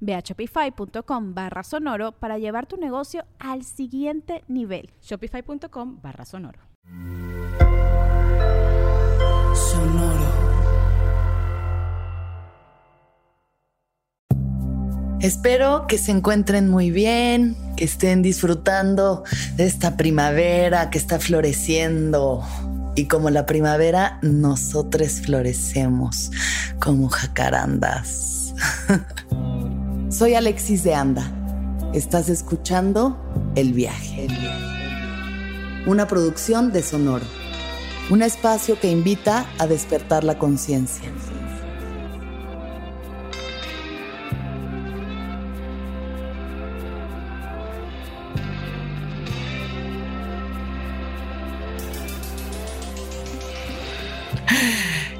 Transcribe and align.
Ve 0.00 0.14
a 0.14 0.20
shopify.com 0.20 1.34
barra 1.34 1.62
sonoro 1.62 2.12
para 2.12 2.38
llevar 2.38 2.66
tu 2.66 2.76
negocio 2.76 3.24
al 3.38 3.64
siguiente 3.64 4.44
nivel. 4.48 4.90
Shopify.com 5.02 6.00
barra 6.02 6.24
sonoro. 6.24 6.60
Sonoro. 9.54 10.48
Espero 15.20 15.86
que 15.88 15.98
se 15.98 16.12
encuentren 16.12 16.68
muy 16.68 16.92
bien, 16.92 17.56
que 17.76 17.84
estén 17.84 18.22
disfrutando 18.22 19.24
de 19.56 19.66
esta 19.66 19.96
primavera 19.96 20.90
que 20.90 20.98
está 20.98 21.18
floreciendo. 21.18 22.44
Y 22.94 23.06
como 23.06 23.28
la 23.30 23.44
primavera, 23.44 24.20
nosotros 24.22 25.20
florecemos 25.24 26.30
como 26.78 27.08
jacarandas. 27.08 28.54
Soy 30.18 30.34
Alexis 30.34 30.82
de 30.82 30.94
Anda. 30.94 31.30
Estás 31.94 32.28
escuchando 32.28 33.16
El 33.54 33.72
viaje. 33.72 34.26
Una 35.86 36.08
producción 36.08 36.72
de 36.72 36.82
Sonoro. 36.82 37.24
Un 38.10 38.22
espacio 38.22 38.80
que 38.80 38.90
invita 38.90 39.46
a 39.58 39.68
despertar 39.68 40.24
la 40.24 40.36
conciencia. 40.36 41.08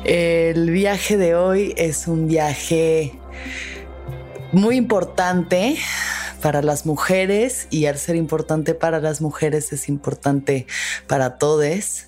El 0.05 0.73
viaje 0.73 1.17
de 1.17 1.37
hoy 1.37 1.73
es 1.77 2.09
un 2.09 2.27
viaje 2.27 3.17
muy 4.53 4.77
importante 4.77 5.77
para 6.41 6.63
las 6.63 6.87
mujeres 6.87 7.67
y 7.71 7.87
al 7.87 7.99
ser 7.99 8.17
importante 8.17 8.75
para 8.75 9.01
las 9.01 9.21
mujeres 9.21 9.73
es 9.73 9.89
importante 9.89 10.67
para 11.07 11.39
todos. 11.39 12.05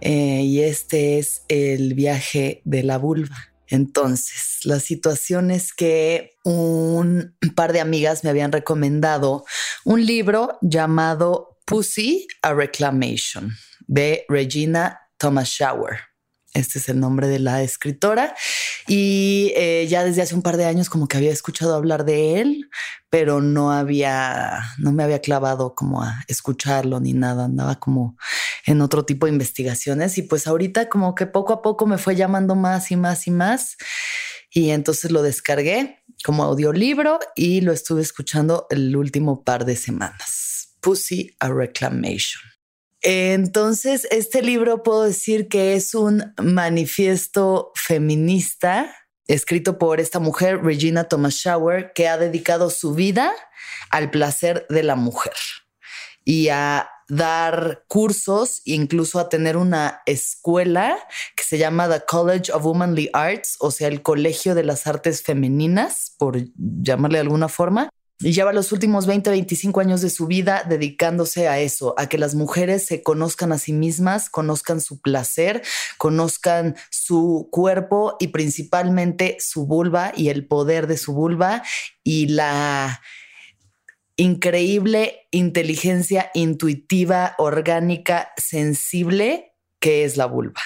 Eh, 0.00 0.42
y 0.42 0.62
este 0.62 1.18
es 1.18 1.42
el 1.48 1.94
viaje 1.94 2.62
de 2.64 2.82
la 2.82 2.98
vulva. 2.98 3.36
Entonces, 3.66 4.60
la 4.64 4.80
situación 4.80 5.50
es 5.50 5.74
que 5.74 6.36
un 6.44 7.36
par 7.54 7.72
de 7.72 7.80
amigas 7.80 8.24
me 8.24 8.30
habían 8.30 8.52
recomendado 8.52 9.44
un 9.84 10.06
libro 10.06 10.58
llamado 10.62 11.58
Pussy, 11.66 12.26
a 12.40 12.54
Reclamation 12.54 13.52
de 13.86 14.24
Regina 14.28 15.00
Thomas 15.18 15.48
Shower. 15.48 16.07
Este 16.58 16.78
es 16.78 16.88
el 16.88 17.00
nombre 17.00 17.28
de 17.28 17.38
la 17.38 17.62
escritora. 17.62 18.34
Y 18.86 19.52
eh, 19.56 19.86
ya 19.88 20.04
desde 20.04 20.22
hace 20.22 20.34
un 20.34 20.42
par 20.42 20.56
de 20.56 20.64
años 20.64 20.90
como 20.90 21.08
que 21.08 21.16
había 21.16 21.32
escuchado 21.32 21.74
hablar 21.74 22.04
de 22.04 22.40
él, 22.40 22.68
pero 23.10 23.40
no 23.40 23.72
había, 23.72 24.60
no 24.78 24.92
me 24.92 25.02
había 25.02 25.20
clavado 25.20 25.74
como 25.74 26.02
a 26.02 26.24
escucharlo 26.26 27.00
ni 27.00 27.12
nada. 27.12 27.44
Andaba 27.44 27.76
como 27.76 28.16
en 28.66 28.80
otro 28.80 29.04
tipo 29.04 29.26
de 29.26 29.32
investigaciones. 29.32 30.18
Y 30.18 30.22
pues 30.22 30.46
ahorita 30.46 30.88
como 30.88 31.14
que 31.14 31.26
poco 31.26 31.52
a 31.52 31.62
poco 31.62 31.86
me 31.86 31.98
fue 31.98 32.16
llamando 32.16 32.54
más 32.54 32.90
y 32.90 32.96
más 32.96 33.26
y 33.26 33.30
más. 33.30 33.76
Y 34.50 34.70
entonces 34.70 35.10
lo 35.10 35.22
descargué 35.22 36.02
como 36.24 36.44
audiolibro 36.44 37.18
y 37.36 37.60
lo 37.60 37.72
estuve 37.72 38.02
escuchando 38.02 38.66
el 38.70 38.96
último 38.96 39.44
par 39.44 39.64
de 39.64 39.76
semanas. 39.76 40.76
Pussy 40.80 41.36
a 41.38 41.48
Reclamation. 41.48 42.57
Entonces, 43.10 44.06
este 44.10 44.42
libro 44.42 44.82
puedo 44.82 45.04
decir 45.04 45.48
que 45.48 45.72
es 45.72 45.94
un 45.94 46.34
manifiesto 46.42 47.72
feminista 47.74 48.94
escrito 49.26 49.78
por 49.78 49.98
esta 49.98 50.18
mujer, 50.18 50.62
Regina 50.62 51.04
Thomas 51.04 51.36
Shower, 51.36 51.94
que 51.94 52.06
ha 52.06 52.18
dedicado 52.18 52.68
su 52.68 52.92
vida 52.92 53.32
al 53.88 54.10
placer 54.10 54.66
de 54.68 54.82
la 54.82 54.94
mujer 54.94 55.32
y 56.22 56.50
a 56.50 56.90
dar 57.08 57.86
cursos, 57.88 58.60
incluso 58.66 59.18
a 59.18 59.30
tener 59.30 59.56
una 59.56 60.02
escuela 60.04 60.98
que 61.34 61.44
se 61.44 61.56
llama 61.56 61.88
The 61.88 62.04
College 62.06 62.52
of 62.52 62.62
Womanly 62.62 63.08
Arts, 63.14 63.56
o 63.60 63.70
sea, 63.70 63.88
el 63.88 64.02
Colegio 64.02 64.54
de 64.54 64.64
las 64.64 64.86
Artes 64.86 65.22
Femeninas, 65.22 66.14
por 66.18 66.36
llamarle 66.58 67.16
de 67.16 67.22
alguna 67.22 67.48
forma, 67.48 67.88
y 68.20 68.32
lleva 68.32 68.52
los 68.52 68.72
últimos 68.72 69.06
20, 69.06 69.30
25 69.30 69.80
años 69.80 70.00
de 70.00 70.10
su 70.10 70.26
vida 70.26 70.64
dedicándose 70.68 71.46
a 71.46 71.60
eso, 71.60 71.94
a 71.98 72.08
que 72.08 72.18
las 72.18 72.34
mujeres 72.34 72.84
se 72.84 73.02
conozcan 73.02 73.52
a 73.52 73.58
sí 73.58 73.72
mismas, 73.72 74.28
conozcan 74.28 74.80
su 74.80 75.00
placer, 75.00 75.62
conozcan 75.98 76.76
su 76.90 77.48
cuerpo 77.52 78.16
y 78.18 78.28
principalmente 78.28 79.36
su 79.38 79.66
vulva 79.66 80.12
y 80.16 80.30
el 80.30 80.46
poder 80.46 80.88
de 80.88 80.96
su 80.96 81.12
vulva 81.12 81.62
y 82.02 82.26
la 82.28 83.00
increíble 84.16 85.28
inteligencia 85.30 86.30
intuitiva, 86.34 87.36
orgánica, 87.38 88.32
sensible 88.36 89.54
que 89.78 90.04
es 90.04 90.16
la 90.16 90.26
vulva. 90.26 90.60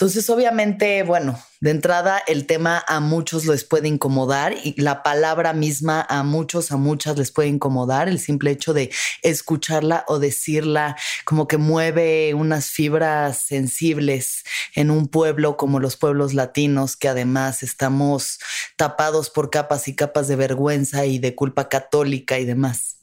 Entonces, 0.00 0.30
obviamente, 0.30 1.02
bueno, 1.02 1.38
de 1.60 1.72
entrada 1.72 2.22
el 2.26 2.46
tema 2.46 2.82
a 2.88 3.00
muchos 3.00 3.44
les 3.44 3.64
puede 3.64 3.86
incomodar 3.86 4.54
y 4.64 4.80
la 4.80 5.02
palabra 5.02 5.52
misma 5.52 6.06
a 6.08 6.22
muchos, 6.22 6.72
a 6.72 6.78
muchas 6.78 7.18
les 7.18 7.30
puede 7.30 7.50
incomodar. 7.50 8.08
El 8.08 8.18
simple 8.18 8.50
hecho 8.50 8.72
de 8.72 8.90
escucharla 9.22 10.06
o 10.08 10.18
decirla 10.18 10.96
como 11.26 11.46
que 11.46 11.58
mueve 11.58 12.32
unas 12.32 12.70
fibras 12.70 13.42
sensibles 13.42 14.42
en 14.74 14.90
un 14.90 15.06
pueblo 15.06 15.58
como 15.58 15.80
los 15.80 15.98
pueblos 15.98 16.32
latinos, 16.32 16.96
que 16.96 17.08
además 17.08 17.62
estamos 17.62 18.38
tapados 18.76 19.28
por 19.28 19.50
capas 19.50 19.86
y 19.86 19.94
capas 19.94 20.28
de 20.28 20.36
vergüenza 20.36 21.04
y 21.04 21.18
de 21.18 21.34
culpa 21.34 21.68
católica 21.68 22.38
y 22.38 22.46
demás. 22.46 22.96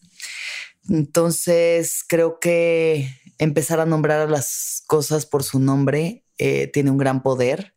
Entonces, 0.89 2.03
creo 2.07 2.39
que 2.39 3.13
empezar 3.37 3.79
a 3.79 3.85
nombrar 3.85 4.21
a 4.21 4.29
las 4.29 4.83
cosas 4.87 5.25
por 5.25 5.43
su 5.43 5.59
nombre 5.59 6.23
eh, 6.37 6.67
tiene 6.67 6.91
un 6.91 6.97
gran 6.97 7.23
poder. 7.23 7.73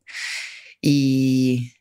Y, 0.80 1.72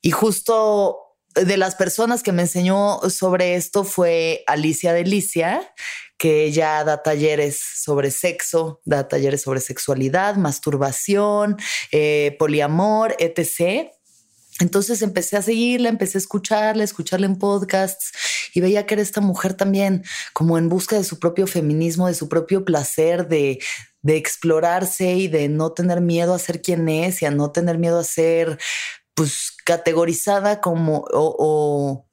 y 0.00 0.10
justo 0.10 0.98
de 1.34 1.56
las 1.56 1.74
personas 1.74 2.22
que 2.22 2.32
me 2.32 2.42
enseñó 2.42 3.00
sobre 3.08 3.54
esto 3.54 3.84
fue 3.84 4.44
Alicia 4.46 4.92
Delicia, 4.92 5.72
que 6.18 6.44
ella 6.44 6.84
da 6.84 7.02
talleres 7.02 7.60
sobre 7.60 8.10
sexo, 8.10 8.80
da 8.84 9.08
talleres 9.08 9.42
sobre 9.42 9.60
sexualidad, 9.60 10.36
masturbación, 10.36 11.56
eh, 11.90 12.36
poliamor, 12.38 13.16
etc. 13.18 13.90
Entonces 14.60 15.02
empecé 15.02 15.36
a 15.36 15.42
seguirla, 15.42 15.88
empecé 15.88 16.18
a 16.18 16.20
escucharla, 16.20 16.84
escucharla 16.84 17.26
en 17.26 17.36
podcasts 17.36 18.12
y 18.54 18.60
veía 18.60 18.86
que 18.86 18.94
era 18.94 19.02
esta 19.02 19.20
mujer 19.20 19.54
también 19.54 20.04
como 20.32 20.58
en 20.58 20.68
busca 20.68 20.96
de 20.96 21.04
su 21.04 21.18
propio 21.18 21.46
feminismo, 21.46 22.06
de 22.06 22.14
su 22.14 22.28
propio 22.28 22.64
placer, 22.64 23.28
de, 23.28 23.58
explorarse 24.04 25.14
y 25.14 25.28
de 25.28 25.48
no 25.48 25.72
tener 25.72 26.00
miedo 26.00 26.34
a 26.34 26.38
ser 26.38 26.60
quien 26.60 26.88
es 26.88 27.22
y 27.22 27.26
a 27.26 27.30
no 27.30 27.52
tener 27.52 27.78
miedo 27.78 28.00
a 28.00 28.04
ser 28.04 28.58
pues 29.14 29.52
categorizada 29.64 30.60
como 30.60 31.04
o, 31.12 32.04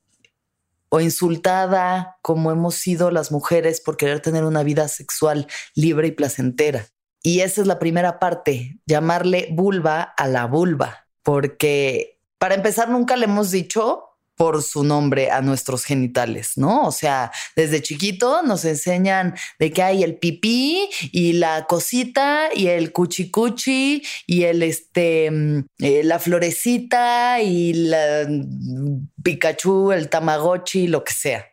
insultada 0.99 2.17
como 2.21 2.51
hemos 2.51 2.75
sido 2.75 3.09
las 3.09 3.31
mujeres 3.31 3.81
por 3.81 3.97
querer 3.97 4.19
tener 4.21 4.43
una 4.43 4.63
vida 4.63 4.87
sexual 4.87 5.47
libre 5.73 6.07
y 6.07 6.11
placentera. 6.11 6.87
Y 7.23 7.41
esa 7.41 7.61
es 7.61 7.67
la 7.67 7.79
primera 7.79 8.19
parte, 8.19 8.79
llamarle 8.85 9.49
vulva 9.51 10.01
a 10.01 10.27
la 10.27 10.45
vulva, 10.45 11.07
porque 11.23 12.18
para 12.39 12.55
empezar 12.55 12.89
nunca 12.89 13.15
le 13.15 13.25
hemos 13.25 13.51
dicho 13.51 14.05
por 14.39 14.63
su 14.63 14.85
nombre 14.85 15.31
a 15.31 15.41
nuestros 15.41 15.83
genitales, 15.83 16.53
¿no? 16.55 16.87
O 16.87 16.93
sea, 16.93 17.29
desde 17.57 17.81
chiquito 17.81 18.41
nos 18.41 18.63
enseñan 18.63 19.35
de 19.59 19.69
que 19.71 19.83
hay 19.83 20.01
el 20.01 20.17
pipí 20.17 20.89
y 21.11 21.33
la 21.33 21.65
cosita 21.67 22.47
y 22.55 22.67
el 22.67 22.93
cuchicuchi 22.93 24.01
y 24.25 24.43
el 24.43 24.63
este, 24.63 25.29
mm, 25.29 25.65
eh, 25.79 26.03
la 26.05 26.19
florecita 26.19 27.41
y 27.41 27.73
la 27.73 28.25
mm, 28.29 29.09
Pikachu, 29.21 29.91
el 29.91 30.07
Tamagotchi, 30.07 30.87
lo 30.87 31.03
que 31.03 31.11
sea. 31.11 31.45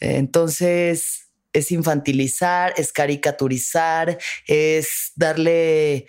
Entonces, 0.00 1.30
es 1.54 1.72
infantilizar, 1.72 2.74
es 2.76 2.92
caricaturizar, 2.92 4.18
es 4.46 5.12
darle 5.16 6.06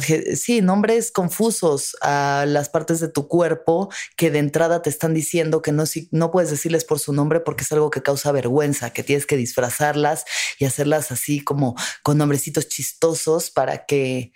sí, 0.00 0.60
nombres 0.62 1.12
confusos 1.12 1.96
a 2.00 2.44
las 2.46 2.68
partes 2.68 3.00
de 3.00 3.08
tu 3.08 3.28
cuerpo 3.28 3.90
que 4.16 4.30
de 4.30 4.38
entrada 4.38 4.82
te 4.82 4.90
están 4.90 5.14
diciendo 5.14 5.62
que 5.62 5.72
no, 5.72 5.84
no 6.10 6.30
puedes 6.30 6.50
decirles 6.50 6.84
por 6.84 6.98
su 6.98 7.12
nombre 7.12 7.40
porque 7.40 7.64
es 7.64 7.72
algo 7.72 7.90
que 7.90 8.02
causa 8.02 8.32
vergüenza, 8.32 8.90
que 8.90 9.02
tienes 9.02 9.26
que 9.26 9.36
disfrazarlas 9.36 10.24
y 10.58 10.64
hacerlas 10.64 11.12
así 11.12 11.40
como 11.40 11.74
con 12.02 12.18
nombrecitos 12.18 12.68
chistosos 12.68 13.50
para 13.50 13.86
que, 13.86 14.32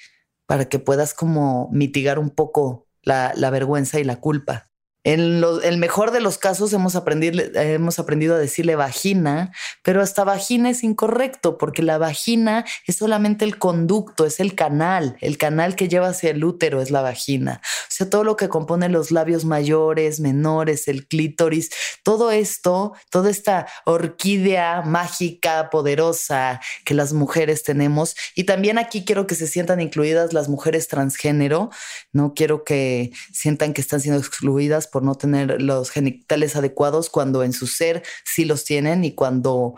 para 0.47 0.69
que 0.69 0.79
puedas 0.79 1.15
como 1.15 1.69
mitigar 1.73 2.19
un 2.19 2.31
poco 2.31 2.89
la, 3.03 3.33
la 3.37 3.51
vergüenza 3.51 4.01
y 4.01 4.05
la 4.05 4.21
culpa. 4.21 4.71
En 5.05 5.43
el 5.63 5.79
mejor 5.79 6.11
de 6.11 6.21
los 6.21 6.39
casos 6.39 6.73
hemos 6.73 6.97
aprendido, 6.97 7.41
hemos 7.55 7.99
aprendido 8.01 8.35
a 8.35 8.39
decirle 8.39 8.75
vagina, 8.75 9.53
pero 9.83 10.03
hasta 10.03 10.25
vagina 10.25 10.71
es 10.71 10.83
incorrecto 10.83 11.57
porque 11.57 11.83
la 11.83 11.99
vagina 11.99 12.65
es 12.85 12.97
solamente 12.97 13.45
el 13.45 13.59
conducto, 13.59 14.27
es 14.27 14.41
el 14.41 14.57
canal, 14.57 15.17
el 15.21 15.39
canal 15.39 15.77
que 15.77 15.89
lleva 15.89 16.09
hacia 16.09 16.31
el 16.31 16.45
útero 16.45 16.83
es 16.83 16.91
la 16.91 17.01
vagina. 17.01 17.61
O 17.65 17.91
sea, 17.91 18.11
todo 18.11 18.25
lo 18.25 18.37
que 18.37 18.49
compone 18.49 18.89
los 18.89 19.13
labios 19.13 19.45
mayores, 19.45 20.19
menores, 20.19 20.89
el 20.89 21.07
clítoris, 21.07 21.71
todo 22.03 22.33
esto, 22.33 22.95
toda 23.11 23.31
esta 23.31 23.69
orquídea 23.85 24.83
mágica, 24.83 25.71
poderosa 25.71 26.61
que 26.85 26.95
las 26.95 27.13
mujeres 27.13 27.63
tenemos. 27.63 28.17
Y 28.35 28.45
también 28.45 28.79
aquí 28.79 29.05
quiero 29.05 29.29
que 29.29 29.37
se 29.37 29.47
sientan 29.47 29.81
incluidas 29.81 30.33
las 30.33 30.49
mujeres 30.49 30.89
transgénero, 30.89 31.71
no 32.13 32.35
quiero 32.35 32.65
que 32.65 33.13
sientan 33.33 33.73
que 33.73 33.81
están 33.81 34.01
siendo 34.01 34.19
excluidas 34.19 34.88
por 34.89 35.03
no 35.03 35.15
tener 35.15 35.63
los 35.63 35.91
genitales 35.91 36.57
adecuados 36.57 37.11
cuando 37.11 37.43
en 37.43 37.53
su 37.53 37.67
ser 37.67 38.03
sí 38.25 38.45
los 38.45 38.65
tienen 38.65 39.05
y 39.05 39.15
cuando, 39.15 39.75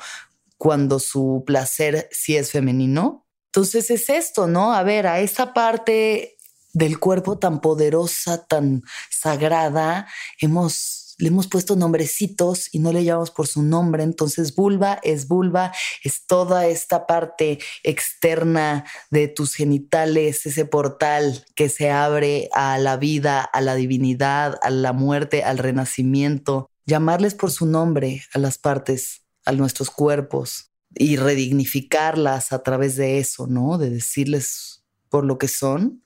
cuando 0.57 0.99
su 0.99 1.45
placer 1.47 2.09
sí 2.11 2.37
es 2.37 2.51
femenino. 2.51 3.27
Entonces 3.47 3.91
es 3.91 4.09
esto, 4.09 4.47
¿no? 4.47 4.73
A 4.73 4.83
ver, 4.83 5.07
a 5.07 5.21
esa 5.21 5.53
parte 5.53 6.37
del 6.73 6.99
cuerpo 6.99 7.39
tan 7.39 7.61
poderosa, 7.61 8.47
tan 8.47 8.83
sagrada, 9.11 10.07
hemos 10.41 11.00
le 11.21 11.29
hemos 11.29 11.49
puesto 11.49 11.77
nombrecitos 11.77 12.69
y 12.73 12.79
no 12.79 12.93
le 12.93 13.05
llamamos 13.05 13.31
por 13.31 13.47
su 13.47 13.63
nombre. 13.63 14.03
Entonces, 14.03 14.55
vulva 14.55 14.99
es 15.03 15.29
vulva, 15.29 15.73
es 16.03 16.27
toda 16.27 16.67
esta 16.67 17.07
parte 17.07 17.59
externa 17.83 18.85
de 19.11 19.29
tus 19.29 19.55
genitales, 19.55 20.47
ese 20.47 20.65
portal 20.65 21.45
que 21.55 21.69
se 21.69 21.91
abre 21.91 22.49
a 22.53 22.79
la 22.79 22.97
vida, 22.97 23.43
a 23.43 23.61
la 23.61 23.75
divinidad, 23.75 24.59
a 24.63 24.71
la 24.71 24.93
muerte, 24.93 25.45
al 25.45 25.59
renacimiento. 25.59 26.71
Llamarles 26.87 27.35
por 27.35 27.51
su 27.51 27.67
nombre 27.67 28.25
a 28.33 28.39
las 28.39 28.59
partes, 28.59 29.23
a 29.45 29.53
nuestros 29.53 29.91
cuerpos 29.91 30.71
y 30.95 31.17
redignificarlas 31.17 32.53
a 32.53 32.63
través 32.63 32.97
de 32.97 33.19
eso, 33.19 33.47
¿no? 33.47 33.79
De 33.79 33.91
decirles 33.91 34.85
por 35.09 35.25
lo 35.25 35.39
que 35.39 35.49
son. 35.49 36.03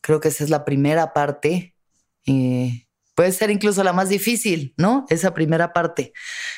Creo 0.00 0.20
que 0.20 0.28
esa 0.28 0.44
es 0.44 0.50
la 0.50 0.64
primera 0.64 1.12
parte. 1.12 1.74
Eh, 2.26 2.83
Puede 3.14 3.32
ser 3.32 3.50
incluso 3.50 3.84
la 3.84 3.92
más 3.92 4.08
difícil, 4.08 4.74
¿no? 4.76 5.06
Esa 5.08 5.34
primera 5.34 5.72
parte, 5.72 6.12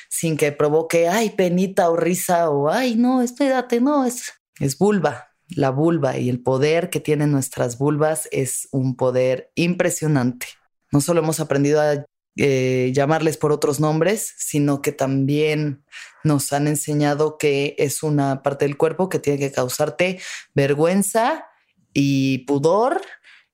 sin 0.08 0.36
que 0.36 0.52
provoque, 0.52 1.08
ay, 1.08 1.30
penita 1.30 1.90
o 1.90 1.96
risa 1.96 2.50
o, 2.50 2.70
ay, 2.70 2.94
no, 2.94 3.20
espérate, 3.22 3.80
no, 3.80 4.06
es, 4.06 4.32
es 4.58 4.78
vulva. 4.78 5.28
La 5.48 5.70
vulva 5.70 6.18
y 6.18 6.28
el 6.28 6.42
poder 6.42 6.90
que 6.90 6.98
tienen 6.98 7.30
nuestras 7.30 7.78
vulvas 7.78 8.28
es 8.32 8.68
un 8.72 8.96
poder 8.96 9.52
impresionante. 9.54 10.46
No 10.90 11.00
solo 11.00 11.20
hemos 11.20 11.38
aprendido 11.38 11.80
a 11.80 12.04
eh, 12.38 12.90
llamarles 12.94 13.36
por 13.36 13.52
otros 13.52 13.80
nombres, 13.80 14.34
sino 14.36 14.82
que 14.82 14.92
también 14.92 15.84
nos 16.24 16.52
han 16.52 16.66
enseñado 16.66 17.38
que 17.38 17.74
es 17.78 18.02
una 18.02 18.42
parte 18.42 18.64
del 18.64 18.76
cuerpo 18.76 19.08
que 19.08 19.18
tiene 19.18 19.38
que 19.38 19.52
causarte 19.52 20.20
vergüenza 20.54 21.46
y 21.94 22.38
pudor 22.38 23.00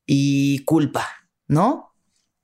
y 0.05 0.65
culpa, 0.65 1.07
¿no? 1.47 1.92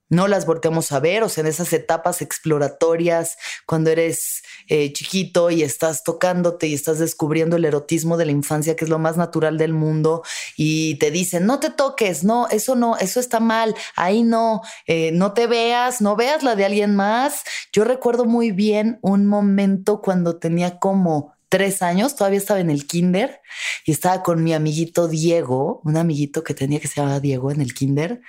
No 0.08 0.28
las 0.28 0.46
volteamos 0.46 0.92
a 0.92 1.00
ver, 1.00 1.22
o 1.22 1.28
sea, 1.28 1.42
en 1.42 1.48
esas 1.48 1.72
etapas 1.72 2.22
exploratorias, 2.22 3.36
cuando 3.66 3.90
eres 3.90 4.42
eh, 4.68 4.92
chiquito 4.92 5.50
y 5.50 5.62
estás 5.62 6.02
tocándote 6.02 6.66
y 6.66 6.74
estás 6.74 6.98
descubriendo 6.98 7.56
el 7.56 7.64
erotismo 7.64 8.16
de 8.16 8.26
la 8.26 8.32
infancia, 8.32 8.76
que 8.76 8.84
es 8.84 8.90
lo 8.90 8.98
más 8.98 9.16
natural 9.16 9.58
del 9.58 9.72
mundo, 9.72 10.22
y 10.56 10.96
te 10.96 11.10
dicen, 11.10 11.46
no 11.46 11.60
te 11.60 11.70
toques, 11.70 12.24
no, 12.24 12.48
eso 12.48 12.74
no, 12.74 12.96
eso 12.96 13.20
está 13.20 13.40
mal, 13.40 13.74
ahí 13.96 14.22
no, 14.22 14.62
eh, 14.86 15.10
no 15.12 15.32
te 15.32 15.46
veas, 15.46 16.00
no 16.00 16.16
veas 16.16 16.42
la 16.42 16.56
de 16.56 16.64
alguien 16.64 16.96
más. 16.96 17.42
Yo 17.72 17.84
recuerdo 17.84 18.24
muy 18.24 18.50
bien 18.50 18.98
un 19.02 19.26
momento 19.26 20.00
cuando 20.00 20.38
tenía 20.38 20.78
como 20.78 21.34
tres 21.48 21.82
años, 21.82 22.14
todavía 22.14 22.38
estaba 22.38 22.60
en 22.60 22.70
el 22.70 22.86
kinder 22.86 23.40
y 23.84 23.92
estaba 23.92 24.22
con 24.22 24.44
mi 24.44 24.52
amiguito 24.52 25.08
Diego, 25.08 25.80
un 25.84 25.96
amiguito 25.96 26.44
que 26.44 26.54
tenía 26.54 26.80
que 26.80 26.88
se 26.88 27.00
llamaba 27.00 27.20
Diego 27.20 27.50
en 27.50 27.60
el 27.60 27.72
kinder, 27.74 28.20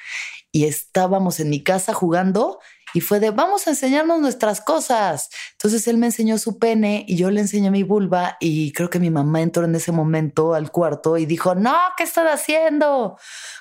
y 0.51 0.65
estábamos 0.65 1.39
en 1.39 1.49
mi 1.49 1.63
casa 1.63 1.93
jugando 1.93 2.59
y 2.93 3.01
fue 3.01 3.19
de 3.19 3.31
vamos 3.31 3.67
a 3.67 3.71
enseñarnos 3.71 4.19
nuestras 4.19 4.61
cosas. 4.61 5.29
Entonces 5.53 5.87
él 5.87 5.97
me 5.97 6.07
enseñó 6.07 6.37
su 6.37 6.57
pene 6.57 7.05
y 7.07 7.17
yo 7.17 7.29
le 7.31 7.41
enseñé 7.41 7.71
mi 7.71 7.83
vulva 7.83 8.37
y 8.39 8.71
creo 8.73 8.89
que 8.89 8.99
mi 8.99 9.09
mamá 9.09 9.41
entró 9.41 9.65
en 9.65 9.75
ese 9.75 9.91
momento 9.91 10.53
al 10.53 10.71
cuarto 10.71 11.17
y 11.17 11.25
dijo, 11.25 11.55
no, 11.55 11.75
¿qué 11.97 12.03
estás 12.03 12.27
haciendo? 12.33 13.17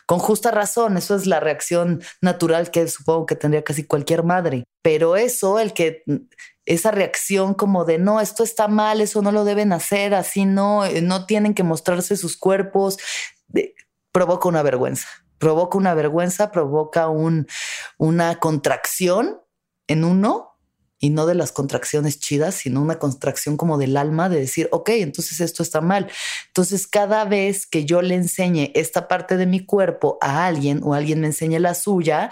Con 0.06 0.18
justa 0.18 0.50
razón, 0.50 0.96
eso 0.96 1.14
es 1.14 1.26
la 1.26 1.40
reacción 1.40 2.02
natural 2.22 2.70
que 2.70 2.88
supongo 2.88 3.26
que 3.26 3.36
tendría 3.36 3.64
casi 3.64 3.84
cualquier 3.84 4.22
madre. 4.22 4.64
Pero 4.82 5.16
eso, 5.16 5.58
el 5.58 5.74
que 5.74 6.02
esa 6.64 6.90
reacción 6.90 7.54
como 7.54 7.84
de 7.84 7.98
no, 7.98 8.20
esto 8.20 8.44
está 8.44 8.68
mal, 8.68 9.00
eso 9.00 9.22
no 9.22 9.32
lo 9.32 9.44
deben 9.44 9.72
hacer, 9.72 10.14
así 10.14 10.44
no, 10.44 10.84
eh, 10.84 11.02
no 11.02 11.26
tienen 11.26 11.54
que 11.54 11.62
mostrarse 11.62 12.16
sus 12.16 12.36
cuerpos, 12.36 12.98
provoca 14.12 14.48
una 14.48 14.62
vergüenza 14.62 15.06
provoca 15.38 15.78
una 15.78 15.94
vergüenza, 15.94 16.50
provoca 16.50 17.08
un, 17.08 17.46
una 17.96 18.38
contracción 18.38 19.40
en 19.86 20.04
uno 20.04 20.48
y 21.00 21.10
no 21.10 21.26
de 21.26 21.34
las 21.34 21.52
contracciones 21.52 22.18
chidas, 22.18 22.56
sino 22.56 22.82
una 22.82 22.98
contracción 22.98 23.56
como 23.56 23.78
del 23.78 23.96
alma 23.96 24.28
de 24.28 24.40
decir, 24.40 24.68
ok, 24.72 24.88
entonces 24.90 25.40
esto 25.40 25.62
está 25.62 25.80
mal. 25.80 26.10
Entonces, 26.48 26.86
cada 26.86 27.24
vez 27.24 27.66
que 27.66 27.84
yo 27.84 28.02
le 28.02 28.16
enseñe 28.16 28.72
esta 28.74 29.06
parte 29.06 29.36
de 29.36 29.46
mi 29.46 29.64
cuerpo 29.64 30.18
a 30.20 30.46
alguien 30.46 30.80
o 30.82 30.94
alguien 30.94 31.20
me 31.20 31.28
enseñe 31.28 31.60
la 31.60 31.74
suya, 31.74 32.30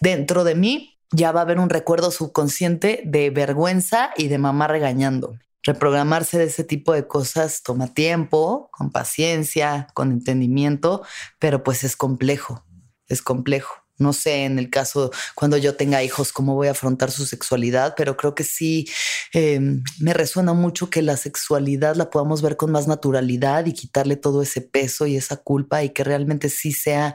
dentro 0.00 0.44
de 0.44 0.54
mí 0.54 1.00
ya 1.10 1.32
va 1.32 1.40
a 1.40 1.42
haber 1.42 1.58
un 1.58 1.70
recuerdo 1.70 2.10
subconsciente 2.10 3.02
de 3.04 3.30
vergüenza 3.30 4.10
y 4.16 4.28
de 4.28 4.38
mamá 4.38 4.68
regañándome. 4.68 5.47
Reprogramarse 5.68 6.38
de 6.38 6.44
ese 6.44 6.64
tipo 6.64 6.94
de 6.94 7.06
cosas 7.06 7.62
toma 7.62 7.92
tiempo, 7.92 8.70
con 8.72 8.90
paciencia, 8.90 9.88
con 9.92 10.12
entendimiento, 10.12 11.02
pero 11.38 11.62
pues 11.62 11.84
es 11.84 11.94
complejo, 11.94 12.64
es 13.06 13.20
complejo. 13.20 13.74
No 13.98 14.12
sé 14.12 14.44
en 14.44 14.58
el 14.58 14.70
caso 14.70 15.10
cuando 15.34 15.56
yo 15.56 15.74
tenga 15.76 16.02
hijos 16.02 16.32
cómo 16.32 16.54
voy 16.54 16.68
a 16.68 16.72
afrontar 16.72 17.10
su 17.10 17.26
sexualidad, 17.26 17.94
pero 17.96 18.16
creo 18.16 18.34
que 18.34 18.44
sí 18.44 18.88
em, 19.32 19.82
me 19.98 20.14
resuena 20.14 20.52
mucho 20.52 20.90
que 20.90 21.02
la 21.02 21.16
sexualidad 21.16 21.96
la 21.96 22.10
podamos 22.10 22.42
ver 22.42 22.56
con 22.56 22.70
más 22.70 22.86
naturalidad 22.86 23.66
y 23.66 23.72
quitarle 23.72 24.16
todo 24.16 24.42
ese 24.42 24.60
peso 24.60 25.06
y 25.06 25.16
esa 25.16 25.36
culpa 25.36 25.82
y 25.82 25.90
que 25.90 26.04
realmente 26.04 26.48
sí 26.48 26.72
sea 26.72 27.14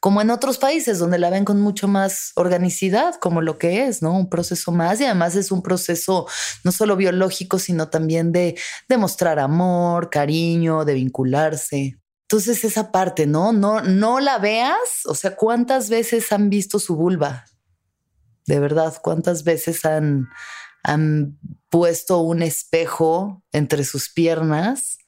como 0.00 0.20
en 0.20 0.30
otros 0.30 0.58
países 0.58 0.98
donde 0.98 1.18
la 1.18 1.30
ven 1.30 1.44
con 1.44 1.60
mucho 1.60 1.88
más 1.88 2.32
organicidad, 2.36 3.14
como 3.20 3.40
lo 3.40 3.58
que 3.58 3.86
es, 3.86 4.02
¿no? 4.02 4.12
Un 4.16 4.28
proceso 4.28 4.72
más 4.72 5.00
y 5.00 5.04
además 5.04 5.36
es 5.36 5.50
un 5.50 5.62
proceso 5.62 6.26
no 6.64 6.72
solo 6.72 6.96
biológico, 6.96 7.58
sino 7.58 7.88
también 7.88 8.32
de 8.32 8.58
demostrar 8.88 9.38
amor, 9.38 10.10
cariño, 10.10 10.84
de 10.84 10.94
vincularse. 10.94 11.98
Entonces 12.34 12.64
esa 12.64 12.90
parte, 12.90 13.28
¿no? 13.28 13.52
No, 13.52 13.80
no 13.80 14.18
la 14.18 14.38
veas. 14.38 15.06
O 15.06 15.14
sea, 15.14 15.36
¿cuántas 15.36 15.88
veces 15.88 16.32
han 16.32 16.50
visto 16.50 16.80
su 16.80 16.96
vulva? 16.96 17.44
De 18.44 18.58
verdad, 18.58 19.00
¿cuántas 19.00 19.44
veces 19.44 19.84
han, 19.84 20.28
han 20.82 21.38
puesto 21.70 22.18
un 22.18 22.42
espejo 22.42 23.44
entre 23.52 23.84
sus 23.84 24.12
piernas 24.12 24.98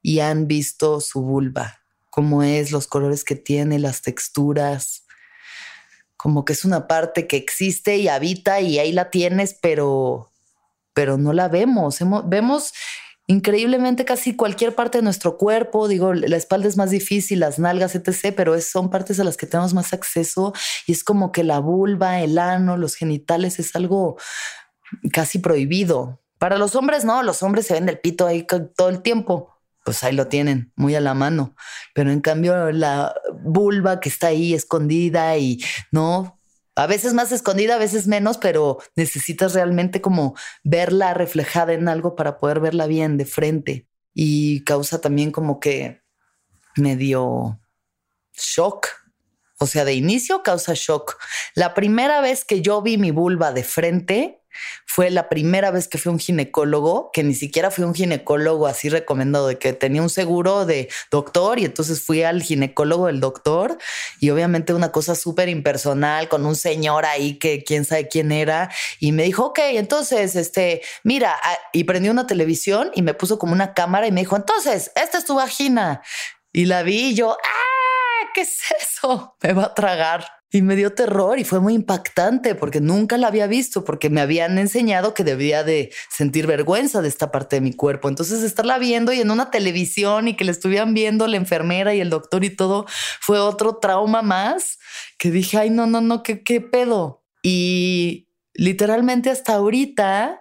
y 0.00 0.20
han 0.20 0.46
visto 0.46 1.00
su 1.00 1.22
vulva? 1.22 1.80
Cómo 2.08 2.44
es, 2.44 2.70
los 2.70 2.86
colores 2.86 3.24
que 3.24 3.34
tiene, 3.34 3.80
las 3.80 4.02
texturas. 4.02 5.06
Como 6.16 6.44
que 6.44 6.52
es 6.52 6.64
una 6.64 6.86
parte 6.86 7.26
que 7.26 7.36
existe 7.36 7.96
y 7.96 8.06
habita 8.06 8.60
y 8.60 8.78
ahí 8.78 8.92
la 8.92 9.10
tienes, 9.10 9.58
pero, 9.60 10.30
pero 10.94 11.18
no 11.18 11.32
la 11.32 11.48
vemos. 11.48 11.98
vemos 12.26 12.72
increíblemente 13.26 14.04
casi 14.04 14.36
cualquier 14.36 14.74
parte 14.74 14.98
de 14.98 15.02
nuestro 15.02 15.36
cuerpo. 15.36 15.88
Digo, 15.88 16.14
la 16.14 16.36
espalda 16.36 16.68
es 16.68 16.76
más 16.76 16.90
difícil, 16.90 17.40
las 17.40 17.58
nalgas, 17.58 17.94
etc., 17.94 18.32
pero 18.36 18.58
son 18.60 18.90
partes 18.90 19.20
a 19.20 19.24
las 19.24 19.36
que 19.36 19.46
tenemos 19.46 19.74
más 19.74 19.92
acceso 19.92 20.52
y 20.86 20.92
es 20.92 21.04
como 21.04 21.32
que 21.32 21.44
la 21.44 21.58
vulva, 21.58 22.20
el 22.20 22.38
ano, 22.38 22.76
los 22.76 22.94
genitales 22.94 23.58
es 23.58 23.74
algo 23.74 24.16
casi 25.12 25.38
prohibido. 25.38 26.22
Para 26.38 26.58
los 26.58 26.74
hombres 26.76 27.04
no, 27.04 27.22
los 27.22 27.42
hombres 27.42 27.66
se 27.66 27.74
ven 27.74 27.86
del 27.86 27.98
pito 27.98 28.26
ahí 28.26 28.46
todo 28.76 28.88
el 28.88 29.02
tiempo. 29.02 29.52
Pues 29.84 30.02
ahí 30.02 30.12
lo 30.14 30.26
tienen, 30.26 30.72
muy 30.74 30.96
a 30.96 31.00
la 31.00 31.14
mano. 31.14 31.54
Pero 31.94 32.10
en 32.10 32.20
cambio 32.20 32.72
la 32.72 33.14
vulva 33.40 34.00
que 34.00 34.08
está 34.08 34.28
ahí 34.28 34.52
escondida 34.52 35.36
y 35.38 35.62
no, 35.92 36.35
a 36.76 36.86
veces 36.86 37.14
más 37.14 37.32
escondida, 37.32 37.74
a 37.74 37.78
veces 37.78 38.06
menos, 38.06 38.36
pero 38.36 38.78
necesitas 38.94 39.54
realmente 39.54 40.02
como 40.02 40.36
verla 40.62 41.14
reflejada 41.14 41.72
en 41.72 41.88
algo 41.88 42.14
para 42.14 42.38
poder 42.38 42.60
verla 42.60 42.86
bien 42.86 43.16
de 43.16 43.24
frente. 43.24 43.88
Y 44.14 44.62
causa 44.64 45.00
también 45.00 45.32
como 45.32 45.58
que 45.58 46.02
medio 46.76 47.58
shock. 48.34 48.88
O 49.58 49.66
sea, 49.66 49.86
de 49.86 49.94
inicio 49.94 50.42
causa 50.42 50.74
shock. 50.74 51.16
La 51.54 51.72
primera 51.72 52.20
vez 52.20 52.44
que 52.44 52.60
yo 52.60 52.82
vi 52.82 52.98
mi 52.98 53.10
vulva 53.10 53.52
de 53.52 53.64
frente, 53.64 54.42
fue 54.86 55.10
la 55.10 55.28
primera 55.28 55.70
vez 55.70 55.88
que 55.88 55.98
fui 55.98 56.10
a 56.10 56.12
un 56.12 56.18
ginecólogo, 56.18 57.10
que 57.12 57.22
ni 57.22 57.34
siquiera 57.34 57.70
fui 57.70 57.84
un 57.84 57.94
ginecólogo 57.94 58.66
así 58.66 58.88
recomendado, 58.88 59.48
de 59.48 59.58
que 59.58 59.72
tenía 59.72 60.02
un 60.02 60.10
seguro 60.10 60.66
de 60.66 60.88
doctor 61.10 61.58
y 61.58 61.64
entonces 61.64 62.02
fui 62.02 62.22
al 62.22 62.42
ginecólogo 62.42 63.06
del 63.06 63.20
doctor 63.20 63.78
y 64.20 64.30
obviamente 64.30 64.74
una 64.74 64.92
cosa 64.92 65.14
súper 65.14 65.48
impersonal 65.48 66.28
con 66.28 66.46
un 66.46 66.56
señor 66.56 67.04
ahí 67.04 67.38
que 67.38 67.64
quién 67.64 67.84
sabe 67.84 68.08
quién 68.08 68.32
era 68.32 68.70
y 69.00 69.12
me 69.12 69.24
dijo, 69.24 69.46
ok, 69.46 69.58
entonces, 69.72 70.36
este, 70.36 70.82
mira, 71.04 71.36
ah", 71.42 71.58
y 71.72 71.84
prendió 71.84 72.12
una 72.12 72.26
televisión 72.26 72.90
y 72.94 73.02
me 73.02 73.14
puso 73.14 73.38
como 73.38 73.52
una 73.52 73.74
cámara 73.74 74.06
y 74.06 74.12
me 74.12 74.20
dijo, 74.20 74.36
entonces, 74.36 74.92
esta 74.94 75.18
es 75.18 75.24
tu 75.24 75.34
vagina. 75.36 76.02
Y 76.52 76.64
la 76.64 76.82
vi 76.82 77.10
y 77.10 77.14
yo, 77.14 77.32
¡ah! 77.32 78.30
¿Qué 78.34 78.42
es 78.42 78.58
eso? 78.80 79.36
Me 79.42 79.52
va 79.52 79.64
a 79.64 79.74
tragar. 79.74 80.35
Y 80.56 80.62
me 80.62 80.74
dio 80.74 80.94
terror 80.94 81.38
y 81.38 81.44
fue 81.44 81.60
muy 81.60 81.74
impactante 81.74 82.54
porque 82.54 82.80
nunca 82.80 83.18
la 83.18 83.26
había 83.26 83.46
visto, 83.46 83.84
porque 83.84 84.08
me 84.08 84.22
habían 84.22 84.56
enseñado 84.56 85.12
que 85.12 85.22
debía 85.22 85.62
de 85.64 85.92
sentir 86.08 86.46
vergüenza 86.46 87.02
de 87.02 87.08
esta 87.08 87.30
parte 87.30 87.56
de 87.56 87.60
mi 87.60 87.74
cuerpo. 87.74 88.08
Entonces 88.08 88.42
estarla 88.42 88.78
viendo 88.78 89.12
y 89.12 89.20
en 89.20 89.30
una 89.30 89.50
televisión 89.50 90.28
y 90.28 90.34
que 90.34 90.46
la 90.46 90.52
estuvieran 90.52 90.94
viendo 90.94 91.26
la 91.26 91.36
enfermera 91.36 91.94
y 91.94 92.00
el 92.00 92.08
doctor 92.08 92.42
y 92.42 92.48
todo 92.48 92.86
fue 93.20 93.38
otro 93.38 93.76
trauma 93.76 94.22
más 94.22 94.78
que 95.18 95.30
dije, 95.30 95.58
ay, 95.58 95.68
no, 95.68 95.86
no, 95.86 96.00
no, 96.00 96.22
¿qué, 96.22 96.42
qué 96.42 96.62
pedo? 96.62 97.22
Y 97.42 98.30
literalmente 98.54 99.28
hasta 99.28 99.56
ahorita 99.56 100.40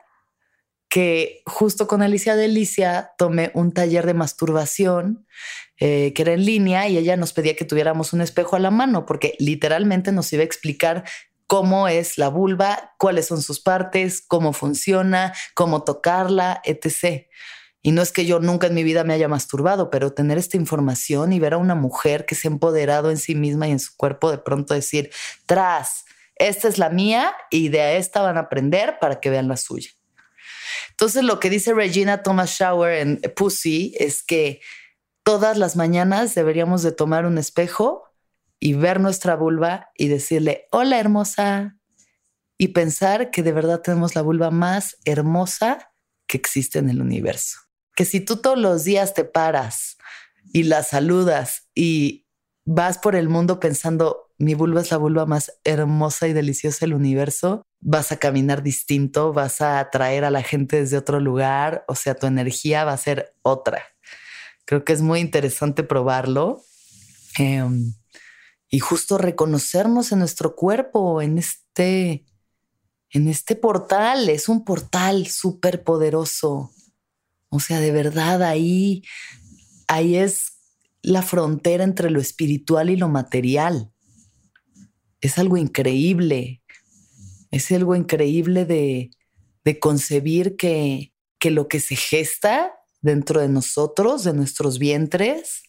que 0.96 1.44
justo 1.46 1.88
con 1.88 2.02
Alicia 2.02 2.38
Delicia 2.38 3.12
tomé 3.18 3.52
un 3.54 3.74
taller 3.74 4.06
de 4.06 4.14
masturbación 4.14 5.28
eh, 5.78 6.14
que 6.14 6.22
era 6.22 6.32
en 6.32 6.46
línea 6.46 6.88
y 6.88 6.98
ella 6.98 7.18
nos 7.18 7.34
pedía 7.34 7.58
que 7.58 7.66
tuviéramos 7.66 8.14
un 8.14 8.22
espejo 8.22 8.56
a 8.56 8.60
la 8.60 8.72
mano 8.72 9.06
porque 9.06 9.36
literalmente 9.38 10.14
nos 10.14 10.32
iba 10.32 10.44
a 10.44 10.46
explicar 10.46 11.04
cómo 11.48 11.90
es 11.90 12.18
la 12.18 12.30
vulva, 12.30 12.94
cuáles 12.98 13.25
son 13.25 13.42
sus 13.42 13.60
partes, 13.60 14.24
cómo 14.25 14.54
funciona, 14.54 15.34
cómo 15.54 15.84
tocarla, 15.84 16.62
etc. 16.64 17.28
Y 17.82 17.92
no 17.92 18.02
es 18.02 18.14
que 18.14 18.25
yo 18.25 18.40
nunca 18.40 18.68
en 18.68 18.74
mi 18.74 18.84
vida 18.84 19.04
me 19.04 19.16
haya 19.16 19.28
masturbado, 19.28 19.90
pero 19.90 20.14
tener 20.14 20.38
esta 20.38 20.56
información 20.56 21.34
y 21.34 21.42
ver 21.42 21.56
a 21.56 21.58
una 21.58 21.75
mujer 21.75 22.25
que 22.25 22.36
se 22.36 22.48
ha 22.48 22.52
empoderado 22.52 23.12
en 23.12 23.18
sí 23.18 23.36
misma 23.36 23.68
y 23.68 23.72
en 23.72 23.80
su 23.80 23.98
cuerpo, 23.98 24.32
de 24.32 24.38
pronto 24.38 24.74
decir, 24.74 25.12
tras, 25.46 26.06
esta 26.38 26.70
es 26.70 26.78
la 26.78 26.90
mía 26.90 27.36
y 27.52 27.68
de 27.68 27.98
esta 27.98 28.22
van 28.22 28.38
a 28.38 28.48
aprender 28.48 28.98
para 29.02 29.20
que 29.20 29.30
vean 29.30 29.50
la 29.50 29.58
suya. 29.58 29.90
Entonces 30.91 31.24
lo 31.24 31.39
que 31.39 31.50
dice 31.50 31.74
Regina 31.74 32.24
Thomas 32.24 32.51
Shower 32.51 32.94
en 33.00 33.22
Pussy 33.36 33.96
es 34.00 34.24
que 34.24 34.62
todas 35.24 35.58
las 35.58 35.75
mañanas 35.75 36.36
deberíamos 36.36 36.84
de 36.84 36.91
tomar 36.91 37.25
un 37.25 37.38
espejo 37.38 38.03
y 38.60 38.74
ver 38.74 39.00
nuestra 39.00 39.36
vulva 39.36 39.89
y 39.96 40.08
decirle, 40.08 40.67
hola 40.72 41.00
hermosa, 41.00 41.77
y 42.58 42.70
pensar 42.70 43.32
que 43.32 43.44
de 43.44 43.51
verdad 43.51 43.82
tenemos 43.82 44.15
la 44.15 44.22
vulva 44.22 44.51
más 44.51 44.98
hermosa 45.05 45.91
que 46.27 46.38
existe 46.38 46.79
en 46.79 46.89
el 46.89 47.01
universo. 47.01 47.60
Que 47.96 48.05
si 48.05 48.20
tú 48.20 48.38
todos 48.38 48.58
los 48.58 48.84
días 48.84 49.13
te 49.13 49.25
paras 49.25 49.98
y 50.53 50.63
la 50.63 50.84
saludas 50.84 51.70
y 51.74 52.27
vas 52.65 52.98
por 52.98 53.15
el 53.15 53.29
mundo 53.29 53.60
pensando, 53.60 54.25
mi 54.38 54.54
vulva 54.54 54.82
es 54.82 54.92
la 54.92 54.98
vulva 54.98 55.25
más 55.25 55.54
hermosa 55.63 56.27
y 56.27 56.34
deliciosa 56.34 56.80
del 56.82 56.94
universo, 56.94 57.63
vas 57.80 58.12
a 58.12 58.18
caminar 58.18 58.63
distinto, 58.63 59.32
vas 59.32 59.62
a 59.62 59.80
atraer 59.80 60.25
a 60.25 60.32
la 60.32 60.44
gente 60.44 60.77
desde 60.82 60.98
otro 60.98 61.20
lugar, 61.20 61.86
o 61.88 61.96
sea, 61.96 62.15
tu 62.15 62.27
energía 62.27 62.84
va 62.84 62.94
a 62.94 62.98
ser 62.98 63.34
otra. 63.42 63.84
Creo 64.65 64.84
que 64.84 64.94
es 64.94 65.01
muy 65.01 65.20
interesante 65.20 65.84
probarlo 65.84 66.63
em, 67.38 67.94
y 68.70 68.80
justo 68.80 69.18
reconocernos 69.18 70.12
en 70.12 70.20
nuestro 70.20 70.56
cuerpo, 70.56 71.22
en 71.22 71.38
este, 71.38 72.25
en 73.12 73.27
este 73.30 73.56
portal. 73.56 74.27
Es 74.27 74.50
un 74.50 74.65
portal 74.65 75.27
súper 75.27 75.84
poderoso. 75.84 76.72
O 77.50 77.60
sea, 77.60 77.80
de 77.80 77.92
verdad, 77.92 78.42
ahí, 78.42 79.04
ahí 79.88 80.15
es 80.18 80.54
la 81.04 81.22
frontera 81.22 81.84
entre 81.84 82.10
lo 82.10 82.20
espiritual 82.20 82.89
y 82.89 82.96
lo 82.96 83.08
material. 83.08 83.94
Es 85.22 85.38
algo 85.38 85.57
increíble. 85.57 86.62
Es 87.51 87.72
algo 87.72 87.95
increíble 87.95 88.65
de, 88.65 89.12
de 89.63 89.79
concebir 89.79 90.55
que, 90.55 91.13
que 91.39 91.51
lo 91.51 91.67
que 91.67 91.79
se 91.79 91.95
gesta 91.95 92.74
dentro 93.01 93.41
de 93.41 93.50
nosotros, 93.50 94.24
de 94.24 94.34
nuestros 94.34 94.79
vientres. 94.79 95.63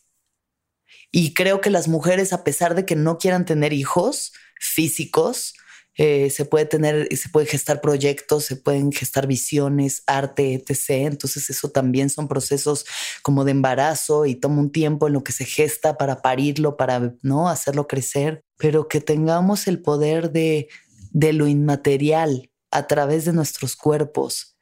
Y 1.10 1.34
creo 1.34 1.60
que 1.60 1.70
las 1.70 1.88
mujeres, 1.88 2.32
a 2.32 2.44
pesar 2.44 2.74
de 2.74 2.84
que 2.84 2.96
no 2.96 3.18
quieran 3.18 3.44
tener 3.44 3.72
hijos 3.72 4.32
físicos, 4.60 5.54
eh, 5.96 6.30
se 6.30 6.44
puede 6.44 6.66
tener, 6.66 7.08
se 7.16 7.28
puede 7.28 7.46
gestar 7.46 7.80
proyectos, 7.80 8.44
se 8.44 8.56
pueden 8.56 8.92
gestar 8.92 9.26
visiones, 9.26 10.02
arte, 10.06 10.54
etc. 10.54 11.06
Entonces 11.06 11.48
eso 11.50 11.70
también 11.70 12.10
son 12.10 12.28
procesos 12.28 12.84
como 13.22 13.44
de 13.44 13.52
embarazo 13.52 14.26
y 14.26 14.34
toma 14.34 14.60
un 14.60 14.72
tiempo 14.72 15.06
en 15.06 15.14
lo 15.14 15.24
que 15.24 15.32
se 15.32 15.44
gesta 15.44 15.96
para 15.96 16.22
parirlo, 16.22 16.76
para 16.76 17.14
no 17.22 17.48
hacerlo 17.48 17.86
crecer, 17.86 18.42
pero 18.58 18.88
que 18.88 19.00
tengamos 19.00 19.66
el 19.68 19.80
poder 19.80 20.32
de, 20.32 20.68
de 21.10 21.32
lo 21.32 21.46
inmaterial 21.46 22.50
a 22.70 22.86
través 22.86 23.24
de 23.24 23.32
nuestros 23.32 23.76
cuerpos 23.76 24.56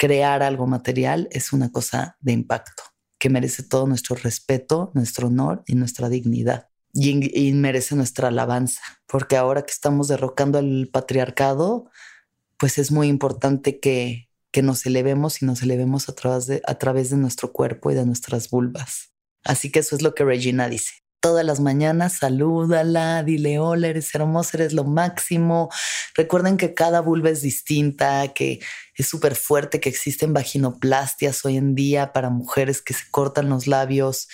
crear 0.00 0.42
algo 0.42 0.66
material 0.66 1.28
es 1.30 1.52
una 1.52 1.70
cosa 1.70 2.16
de 2.20 2.32
impacto 2.32 2.82
que 3.18 3.28
merece 3.28 3.62
todo 3.62 3.86
nuestro 3.86 4.16
respeto, 4.16 4.90
nuestro 4.94 5.26
honor 5.26 5.62
y 5.66 5.74
nuestra 5.74 6.08
dignidad. 6.08 6.69
Y, 6.92 7.52
merece 7.52 7.94
nuestra 7.94 8.28
alabanza, 8.28 8.82
porque 9.06 9.36
ahora 9.36 9.62
que 9.62 9.72
estamos 9.72 10.08
derrocando 10.08 10.58
el 10.58 10.88
patriarcado, 10.92 11.88
pues 12.58 12.78
es 12.78 12.90
muy 12.90 13.08
importante 13.08 13.78
que, 13.78 14.28
que 14.50 14.62
nos 14.62 14.84
elevemos 14.86 15.40
y 15.40 15.46
nos 15.46 15.62
elevemos 15.62 16.08
a 16.08 16.14
través, 16.14 16.46
de, 16.46 16.62
a 16.66 16.78
través 16.78 17.10
de 17.10 17.16
nuestro 17.16 17.52
cuerpo 17.52 17.90
y 17.90 17.94
de 17.94 18.06
nuestras 18.06 18.50
vulvas. 18.50 19.12
Así 19.44 19.70
que 19.70 19.78
eso 19.78 19.96
es 19.96 20.02
lo 20.02 20.14
que 20.14 20.24
Regina 20.24 20.68
dice 20.68 21.00
todas 21.20 21.44
las 21.44 21.60
mañanas, 21.60 22.14
salúdala, 22.14 23.22
dile 23.22 23.58
hola, 23.58 23.88
eres 23.88 24.14
hermosa, 24.14 24.56
eres 24.56 24.72
lo 24.72 24.84
máximo. 24.84 25.68
Recuerden 26.16 26.56
que 26.56 26.74
cada 26.74 27.00
vulva 27.00 27.30
es 27.30 27.42
distinta, 27.42 28.28
que 28.28 28.60
es 29.00 29.08
súper 29.08 29.36
fuerte 29.36 29.80
que 29.80 29.88
existen 29.88 30.32
vaginoplastias 30.32 31.44
hoy 31.44 31.56
en 31.56 31.74
día 31.74 32.12
para 32.12 32.30
mujeres 32.30 32.82
que 32.82 32.94
se 32.94 33.04
cortan 33.10 33.48
los 33.48 33.66
labios 33.66 34.28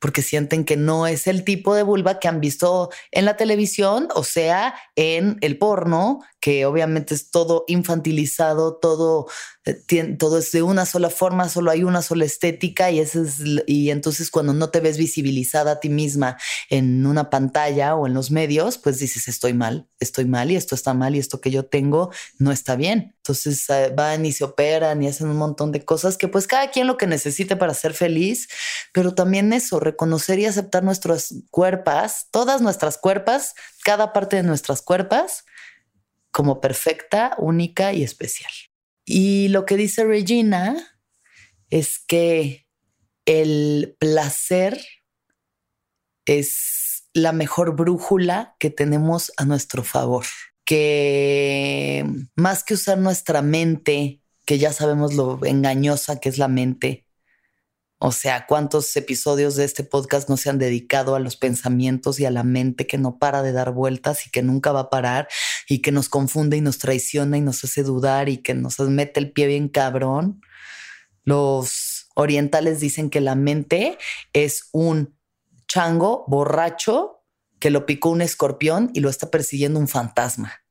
porque 0.00 0.22
sienten 0.22 0.64
que 0.64 0.76
no 0.76 1.06
es 1.06 1.26
el 1.26 1.44
tipo 1.44 1.74
de 1.74 1.82
vulva 1.82 2.18
que 2.18 2.28
han 2.28 2.40
visto 2.40 2.90
en 3.10 3.24
la 3.24 3.36
televisión, 3.36 4.08
o 4.14 4.24
sea, 4.24 4.74
en 4.96 5.38
el 5.40 5.58
porno, 5.58 6.20
que 6.42 6.66
obviamente 6.66 7.14
es 7.14 7.30
todo 7.30 7.64
infantilizado, 7.68 8.76
todo, 8.76 9.28
eh, 9.64 10.16
todo 10.18 10.38
es 10.38 10.50
de 10.50 10.62
una 10.62 10.86
sola 10.86 11.08
forma, 11.08 11.48
solo 11.48 11.70
hay 11.70 11.84
una 11.84 12.02
sola 12.02 12.24
estética 12.24 12.90
y, 12.90 12.98
ese 12.98 13.22
es, 13.22 13.36
y 13.66 13.90
entonces 13.90 14.28
cuando 14.28 14.52
no 14.52 14.70
te 14.70 14.80
ves 14.80 14.98
visibilizada 14.98 15.72
a 15.72 15.80
ti 15.80 15.88
misma 15.88 16.36
en 16.68 17.06
una 17.06 17.30
pantalla 17.30 17.94
o 17.94 18.08
en 18.08 18.14
los 18.14 18.32
medios, 18.32 18.76
pues 18.76 18.98
dices, 18.98 19.28
estoy 19.28 19.54
mal, 19.54 19.88
estoy 20.00 20.24
mal 20.24 20.50
y 20.50 20.56
esto 20.56 20.74
está 20.74 20.94
mal 20.94 21.14
y 21.14 21.20
esto 21.20 21.40
que 21.40 21.52
yo 21.52 21.64
tengo 21.64 22.10
no 22.38 22.50
está 22.50 22.74
bien. 22.74 23.14
Entonces 23.18 23.64
eh, 23.70 23.92
van 24.12 24.26
y 24.26 24.32
se 24.32 24.44
operan 24.44 25.02
y 25.02 25.08
hacen 25.08 25.28
un 25.28 25.36
montón 25.36 25.72
de 25.72 25.84
cosas 25.84 26.16
que 26.16 26.28
pues 26.28 26.46
cada 26.46 26.70
quien 26.70 26.86
lo 26.86 26.96
que 26.96 27.06
necesite 27.06 27.56
para 27.56 27.74
ser 27.74 27.94
feliz, 27.94 28.48
pero 28.92 29.14
también 29.14 29.52
eso, 29.52 29.80
reconocer 29.80 30.38
y 30.38 30.46
aceptar 30.46 30.82
nuestras 30.82 31.34
cuerpas, 31.50 32.28
todas 32.30 32.60
nuestras 32.60 32.98
cuerpas, 32.98 33.54
cada 33.84 34.12
parte 34.12 34.36
de 34.36 34.42
nuestras 34.42 34.82
cuerpas 34.82 35.44
como 36.30 36.60
perfecta, 36.60 37.34
única 37.38 37.92
y 37.92 38.02
especial. 38.02 38.52
Y 39.04 39.48
lo 39.48 39.66
que 39.66 39.76
dice 39.76 40.04
Regina 40.04 40.76
es 41.70 41.98
que 41.98 42.66
el 43.26 43.96
placer 43.98 44.80
es 46.24 47.08
la 47.12 47.32
mejor 47.32 47.76
brújula 47.76 48.56
que 48.58 48.70
tenemos 48.70 49.32
a 49.36 49.44
nuestro 49.44 49.82
favor 49.82 50.24
más 52.36 52.64
que 52.64 52.74
usar 52.74 52.98
nuestra 52.98 53.42
mente, 53.42 54.22
que 54.46 54.58
ya 54.58 54.72
sabemos 54.72 55.14
lo 55.14 55.44
engañosa 55.44 56.20
que 56.20 56.28
es 56.28 56.38
la 56.38 56.48
mente, 56.48 57.06
O 58.04 58.10
sea, 58.10 58.46
cuántos 58.48 58.96
episodios 58.96 59.54
de 59.54 59.64
este 59.64 59.84
podcast 59.84 60.28
no 60.28 60.36
se 60.36 60.50
han 60.50 60.58
dedicado 60.58 61.14
a 61.14 61.20
los 61.20 61.36
pensamientos 61.36 62.18
y 62.18 62.24
a 62.24 62.32
la 62.32 62.42
mente 62.42 62.86
que 62.88 62.98
no 62.98 63.18
para 63.18 63.42
de 63.42 63.52
dar 63.52 63.70
vueltas 63.72 64.26
y 64.26 64.30
que 64.30 64.42
nunca 64.42 64.72
va 64.72 64.80
a 64.80 64.90
parar 64.90 65.28
y 65.68 65.82
que 65.82 65.92
nos 65.92 66.08
confunde 66.08 66.56
y 66.56 66.60
nos 66.60 66.78
traiciona 66.78 67.38
y 67.38 67.40
nos 67.40 67.62
hace 67.62 67.84
dudar 67.84 68.28
y 68.28 68.38
que 68.38 68.54
nos 68.54 68.80
mete 68.80 69.20
el 69.20 69.30
pie 69.30 69.46
bien 69.46 69.68
cabrón. 69.68 70.40
Los 71.24 72.08
orientales 72.16 72.80
dicen 72.80 73.08
que 73.08 73.20
la 73.20 73.36
mente 73.36 73.98
es 74.32 74.68
un 74.72 75.16
chango 75.68 76.24
borracho 76.26 77.24
que 77.60 77.70
lo 77.70 77.86
picó 77.86 78.10
un 78.10 78.22
escorpión 78.22 78.90
y 78.94 79.00
lo 79.00 79.10
está 79.10 79.30
persiguiendo 79.30 79.78
un 79.78 79.86
fantasma. 79.86 80.61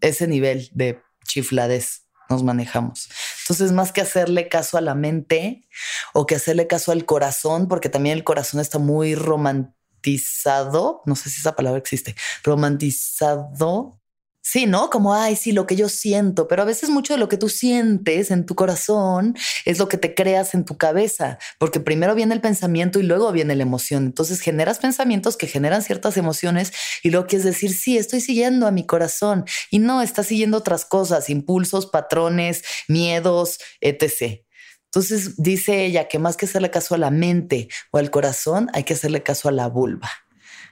Ese 0.00 0.26
nivel 0.26 0.70
de 0.72 1.02
chiflades 1.24 2.06
nos 2.28 2.42
manejamos. 2.42 3.08
Entonces, 3.42 3.72
más 3.72 3.92
que 3.92 4.00
hacerle 4.00 4.48
caso 4.48 4.78
a 4.78 4.80
la 4.80 4.94
mente 4.94 5.68
o 6.14 6.26
que 6.26 6.36
hacerle 6.36 6.66
caso 6.66 6.92
al 6.92 7.04
corazón, 7.04 7.68
porque 7.68 7.88
también 7.88 8.16
el 8.16 8.24
corazón 8.24 8.60
está 8.60 8.78
muy 8.78 9.14
romantizado, 9.14 11.02
no 11.06 11.16
sé 11.16 11.28
si 11.28 11.40
esa 11.40 11.56
palabra 11.56 11.78
existe, 11.78 12.14
romantizado 12.44 13.99
Sí, 14.42 14.64
¿no? 14.64 14.88
Como, 14.88 15.14
ay, 15.14 15.36
sí, 15.36 15.52
lo 15.52 15.66
que 15.66 15.76
yo 15.76 15.90
siento, 15.90 16.48
pero 16.48 16.62
a 16.62 16.64
veces 16.64 16.88
mucho 16.88 17.12
de 17.12 17.18
lo 17.18 17.28
que 17.28 17.36
tú 17.36 17.50
sientes 17.50 18.30
en 18.30 18.46
tu 18.46 18.54
corazón 18.54 19.36
es 19.66 19.78
lo 19.78 19.86
que 19.88 19.98
te 19.98 20.14
creas 20.14 20.54
en 20.54 20.64
tu 20.64 20.78
cabeza, 20.78 21.38
porque 21.58 21.78
primero 21.78 22.14
viene 22.14 22.34
el 22.34 22.40
pensamiento 22.40 22.98
y 22.98 23.02
luego 23.02 23.30
viene 23.32 23.54
la 23.54 23.62
emoción. 23.62 24.06
Entonces 24.06 24.40
generas 24.40 24.78
pensamientos 24.78 25.36
que 25.36 25.46
generan 25.46 25.82
ciertas 25.82 26.16
emociones 26.16 26.72
y 27.02 27.10
luego 27.10 27.26
quieres 27.26 27.44
decir, 27.44 27.74
sí, 27.74 27.98
estoy 27.98 28.22
siguiendo 28.22 28.66
a 28.66 28.70
mi 28.70 28.86
corazón 28.86 29.44
y 29.70 29.78
no, 29.78 30.00
estás 30.00 30.28
siguiendo 30.28 30.56
otras 30.56 30.86
cosas, 30.86 31.28
impulsos, 31.28 31.86
patrones, 31.86 32.64
miedos, 32.88 33.58
etc. 33.82 34.42
Entonces 34.86 35.36
dice 35.36 35.84
ella 35.84 36.08
que 36.08 36.18
más 36.18 36.38
que 36.38 36.46
hacerle 36.46 36.70
caso 36.70 36.94
a 36.94 36.98
la 36.98 37.10
mente 37.10 37.68
o 37.90 37.98
al 37.98 38.10
corazón, 38.10 38.68
hay 38.72 38.84
que 38.84 38.94
hacerle 38.94 39.22
caso 39.22 39.50
a 39.50 39.52
la 39.52 39.68
vulva 39.68 40.10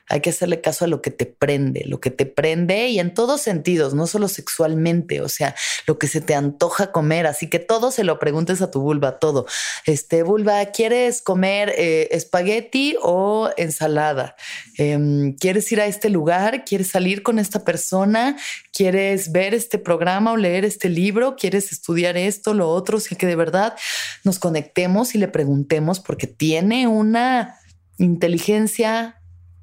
hay 0.09 0.21
que 0.21 0.31
hacerle 0.31 0.61
caso 0.61 0.85
a 0.85 0.88
lo 0.88 1.03
que 1.03 1.11
te 1.11 1.27
prende, 1.27 1.85
lo 1.87 2.00
que 2.00 2.11
te 2.11 2.27
prende 2.27 2.88
y 2.88 2.99
en 2.99 3.15
todos 3.15 3.41
sentidos, 3.41 3.95
no 3.95 4.07
solo 4.07 4.29
sexualmente, 4.29 5.21
o 5.21 5.29
sea, 5.29 5.55
lo 5.87 5.99
que 5.99 6.09
se 6.09 6.21
te 6.21 6.35
antoja 6.35 6.93
comer. 6.93 7.27
Así 7.27 7.49
que 7.49 7.59
todo 7.59 7.91
se 7.91 8.05
lo 8.05 8.19
preguntes 8.19 8.62
a 8.62 8.71
tu 8.71 8.81
vulva, 8.81 9.19
todo. 9.19 9.47
Este, 9.85 10.23
vulva, 10.23 10.65
¿quieres 10.67 11.23
comer 11.23 11.75
eh, 11.77 12.09
espagueti 12.12 12.97
o 13.03 13.50
ensalada? 13.57 14.37
Em, 14.77 15.35
¿Quieres 15.35 15.71
ir 15.73 15.81
a 15.81 15.87
este 15.87 16.09
lugar? 16.09 16.65
¿Quieres 16.65 16.88
salir 16.88 17.23
con 17.23 17.38
esta 17.38 17.65
persona? 17.65 18.37
¿Quieres 18.73 19.33
ver 19.33 19.55
este 19.55 19.79
programa 19.79 20.33
o 20.33 20.37
leer 20.37 20.65
este 20.65 20.88
libro? 20.88 21.37
¿Quieres 21.37 21.73
estudiar 21.73 22.17
esto, 22.17 22.55
lo 22.55 22.69
otro? 22.71 22.99
O 22.99 23.00
sea, 23.00 23.19
que 23.19 23.27
de 23.27 23.37
verdad 23.37 23.77
nos 24.25 24.38
conectemos 24.38 25.15
y 25.15 25.19
le 25.19 25.29
preguntemos 25.29 26.00
porque 26.00 26.27
tiene 26.27 26.87
una 26.87 27.59
inteligencia 27.99 29.18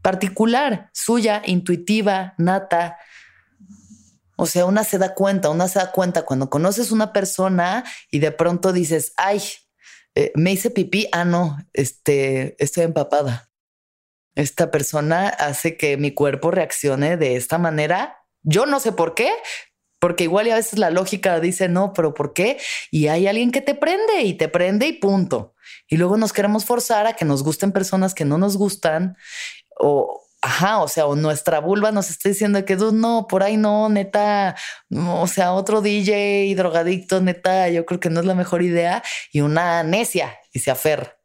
particular, 0.06 0.92
suya, 0.94 1.42
intuitiva, 1.46 2.36
nata. 2.38 3.00
O 4.36 4.46
sea, 4.46 4.68
una 4.68 4.84
se 4.84 5.00
da 5.00 5.16
cuenta, 5.16 5.50
una 5.50 5.68
se 5.68 5.80
da 5.80 5.92
cuenta 5.92 6.26
cuando 6.26 6.52
conoces 6.52 6.92
una 6.92 7.12
persona 7.12 7.84
y 8.12 8.20
de 8.20 8.32
pronto 8.32 8.72
dices, 8.72 9.14
ay, 9.18 9.42
eh, 10.14 10.32
me 10.36 10.52
hice 10.52 10.70
pipí, 10.70 11.08
ah, 11.12 11.26
no, 11.26 11.58
este, 11.74 12.56
estoy 12.64 12.84
empapada. 12.84 13.50
Esta 14.36 14.70
persona 14.70 15.28
hace 15.28 15.76
que 15.76 15.98
mi 15.98 16.12
cuerpo 16.12 16.52
reaccione 16.52 17.18
de 17.18 17.36
esta 17.36 17.58
manera. 17.58 18.20
Yo 18.44 18.68
no 18.68 18.80
sé 18.80 18.92
por 18.92 19.16
qué, 19.16 19.32
porque 19.98 20.26
igual 20.26 20.52
a 20.52 20.56
veces 20.56 20.78
la 20.78 20.92
lógica 20.92 21.40
dice 21.40 21.68
no, 21.68 21.94
pero 21.94 22.14
¿por 22.14 22.34
qué? 22.34 22.60
Y 22.92 23.08
hay 23.08 23.26
alguien 23.26 23.52
que 23.52 23.62
te 23.62 23.74
prende 23.74 24.22
y 24.22 24.36
te 24.36 24.50
prende 24.50 24.86
y 24.86 24.94
punto. 24.94 25.56
Y 25.88 25.98
luego 25.98 26.16
nos 26.18 26.32
queremos 26.32 26.64
forzar 26.64 27.08
a 27.08 27.14
que 27.14 27.26
nos 27.26 27.42
gusten 27.42 27.72
personas 27.72 28.14
que 28.14 28.24
no 28.24 28.38
nos 28.38 28.56
gustan 28.56 29.18
o 29.78 30.26
Ajá, 30.46 30.84
o 30.84 30.88
sea, 30.88 31.08
o 31.08 31.16
nuestra 31.16 31.60
vulva 31.60 31.92
nos 31.92 32.12
está 32.12 32.30
diciendo 32.30 32.64
que 32.66 32.76
no, 32.76 33.26
por 33.28 33.42
ahí 33.42 33.58
no, 33.58 33.90
neta, 33.90 34.56
o 34.92 35.26
sea, 35.26 35.54
otro 35.54 35.82
DJ 35.82 36.54
drogadicto, 36.56 37.20
neta, 37.20 37.68
yo 37.70 37.84
creo 37.88 38.00
que 38.00 38.12
no 38.12 38.20
es 38.20 38.28
la 38.28 38.36
mejor 38.36 38.62
idea 38.62 39.02
y 39.32 39.42
una 39.42 39.82
necia 39.82 40.38
y 40.54 40.60
se 40.60 40.70
aferra. 40.70 41.18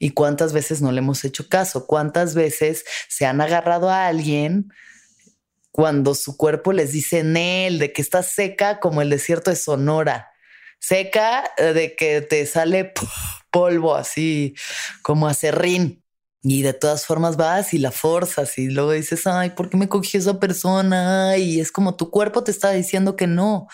¿Y 0.00 0.10
cuántas 0.10 0.52
veces 0.52 0.82
no 0.82 0.90
le 0.90 0.98
hemos 0.98 1.24
hecho 1.24 1.48
caso? 1.48 1.86
¿Cuántas 1.86 2.34
veces 2.34 2.84
se 3.08 3.26
han 3.26 3.40
agarrado 3.40 3.90
a 3.90 4.08
alguien 4.08 4.72
cuando 5.70 6.16
su 6.16 6.36
cuerpo 6.36 6.72
les 6.72 6.90
dice 6.90 7.20
en 7.20 7.36
él 7.36 7.78
de 7.78 7.92
que 7.92 8.02
está 8.02 8.24
seca 8.24 8.80
como 8.80 9.02
el 9.02 9.10
desierto 9.10 9.50
de 9.50 9.56
Sonora? 9.56 10.32
Seca 10.80 11.44
eh, 11.58 11.72
de 11.74 11.94
que 11.94 12.22
te 12.22 12.44
sale 12.44 12.92
polvo 13.52 13.94
así 13.94 14.56
como 15.02 15.28
acerrín. 15.28 16.02
Y 16.50 16.62
de 16.62 16.72
todas 16.72 17.04
formas 17.04 17.36
vas 17.36 17.74
y 17.74 17.78
la 17.78 17.90
forzas 17.90 18.56
y 18.56 18.68
luego 18.70 18.92
dices, 18.92 19.26
ay, 19.26 19.50
¿por 19.50 19.68
qué 19.68 19.76
me 19.76 19.88
cogió 19.88 20.18
esa 20.18 20.40
persona? 20.40 21.36
Y 21.36 21.60
es 21.60 21.70
como 21.70 21.94
tu 21.96 22.10
cuerpo 22.10 22.42
te 22.42 22.50
está 22.50 22.70
diciendo 22.70 23.16
que 23.16 23.26
no. 23.26 23.68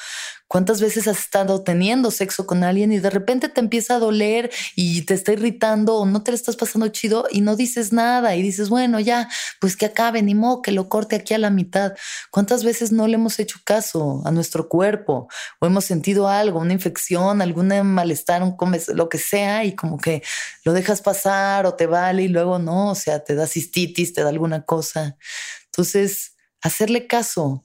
¿Cuántas 0.55 0.81
veces 0.81 1.09
has 1.09 1.19
estado 1.19 1.65
teniendo 1.65 2.13
sexo 2.13 2.47
con 2.47 2.63
alguien 2.63 2.93
y 2.93 3.01
de 3.01 3.11
repente 3.11 3.49
te 3.49 3.59
empieza 3.59 3.97
a 3.97 3.99
doler 3.99 4.53
y 4.77 5.03
te 5.03 5.15
está 5.15 5.33
irritando 5.33 5.97
o 5.97 6.07
no 6.07 6.23
te 6.23 6.31
lo 6.31 6.37
estás 6.37 6.55
pasando 6.55 6.87
chido 6.87 7.27
y 7.29 7.41
no 7.41 7.57
dices 7.57 7.93
nada 7.93 8.37
y 8.37 8.43
dices, 8.43 8.69
bueno, 8.69 9.01
ya, 9.01 9.29
pues 9.61 9.77
que 9.77 9.87
acabe, 9.87 10.23
ni 10.23 10.37
modo 10.37 10.63
que 10.63 10.71
lo 10.71 10.89
corte 10.89 11.17
aquí 11.17 11.35
a 11.35 11.39
la 11.39 11.51
mitad? 11.51 11.95
¿Cuántas 12.31 12.63
veces 12.63 12.93
no 12.93 13.09
le 13.09 13.15
hemos 13.17 13.41
hecho 13.41 13.59
caso 13.65 14.23
a 14.25 14.31
nuestro 14.31 14.69
cuerpo 14.69 15.27
o 15.59 15.67
hemos 15.67 15.87
sentido 15.87 16.29
algo, 16.29 16.61
una 16.61 16.73
infección, 16.73 17.43
algún 17.43 17.71
malestar, 17.83 18.45
un 18.45 18.57
lo 18.95 19.09
que 19.09 19.19
sea 19.19 19.65
y 19.65 19.75
como 19.75 19.99
que 19.99 20.23
lo 20.65 20.73
dejas 20.73 21.01
pasar 21.01 21.67
o 21.67 21.75
te 21.75 21.87
vale 21.87 22.23
y 22.23 22.29
luego 22.29 22.61
no, 22.61 22.93
o 22.93 22.95
sea, 22.95 23.25
te 23.25 23.35
da 23.35 23.49
cistitis, 23.49 24.13
te 24.13 24.23
da 24.23 24.29
alguna 24.29 24.63
cosa? 24.63 25.17
Entonces, 25.65 26.37
hacerle 26.63 27.09
caso 27.09 27.65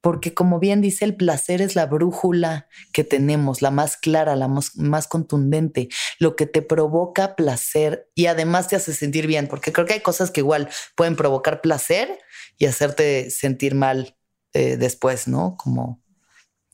porque 0.00 0.32
como 0.32 0.60
bien 0.60 0.80
dice, 0.80 1.04
el 1.04 1.16
placer 1.16 1.60
es 1.60 1.74
la 1.74 1.86
brújula 1.86 2.68
que 2.92 3.04
tenemos, 3.04 3.62
la 3.62 3.70
más 3.70 3.96
clara, 3.96 4.36
la 4.36 4.48
más, 4.48 5.08
contundente, 5.08 5.88
lo 6.18 6.36
que 6.36 6.46
te 6.46 6.62
provoca 6.62 7.34
placer 7.34 8.08
y 8.14 8.26
además 8.26 8.68
te 8.68 8.76
hace 8.76 8.94
sentir 8.94 9.26
bien, 9.26 9.48
porque 9.48 9.72
creo 9.72 9.86
que 9.86 9.94
hay 9.94 10.00
cosas 10.00 10.30
que 10.30 10.40
igual 10.40 10.68
pueden 10.96 11.16
provocar 11.16 11.60
placer 11.60 12.18
y 12.58 12.66
hacerte 12.66 13.30
sentir 13.30 13.74
mal 13.74 14.16
eh, 14.52 14.76
después, 14.76 15.26
¿no? 15.26 15.56
Como, 15.56 16.02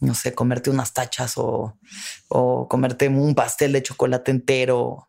no 0.01 0.15
sé, 0.15 0.35
comerte 0.35 0.69
unas 0.71 0.93
tachas 0.93 1.39
o, 1.39 1.79
o 2.29 2.69
comerte 2.69 3.09
un 3.09 3.35
pastel 3.35 3.73
de 3.73 3.83
chocolate 3.83 4.31
entero, 4.31 5.09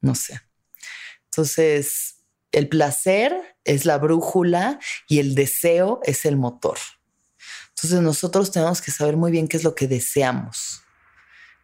no 0.00 0.14
sé. 0.14 0.40
Entonces, 1.26 2.16
el 2.52 2.68
placer 2.68 3.56
es 3.64 3.84
la 3.84 3.98
brújula 3.98 4.80
y 5.08 5.18
el 5.18 5.34
deseo 5.34 6.00
es 6.04 6.24
el 6.24 6.36
motor. 6.36 6.78
Entonces 7.82 8.02
nosotros 8.02 8.50
tenemos 8.50 8.82
que 8.82 8.90
saber 8.90 9.16
muy 9.16 9.32
bien 9.32 9.48
qué 9.48 9.56
es 9.56 9.64
lo 9.64 9.74
que 9.74 9.88
deseamos. 9.88 10.82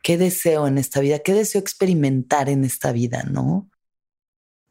¿Qué 0.03 0.17
deseo 0.17 0.67
en 0.67 0.79
esta 0.79 1.01
vida? 1.01 1.19
¿Qué 1.19 1.35
deseo 1.35 1.61
experimentar 1.61 2.49
en 2.49 2.65
esta 2.65 2.91
vida? 2.91 3.23
¿No? 3.25 3.69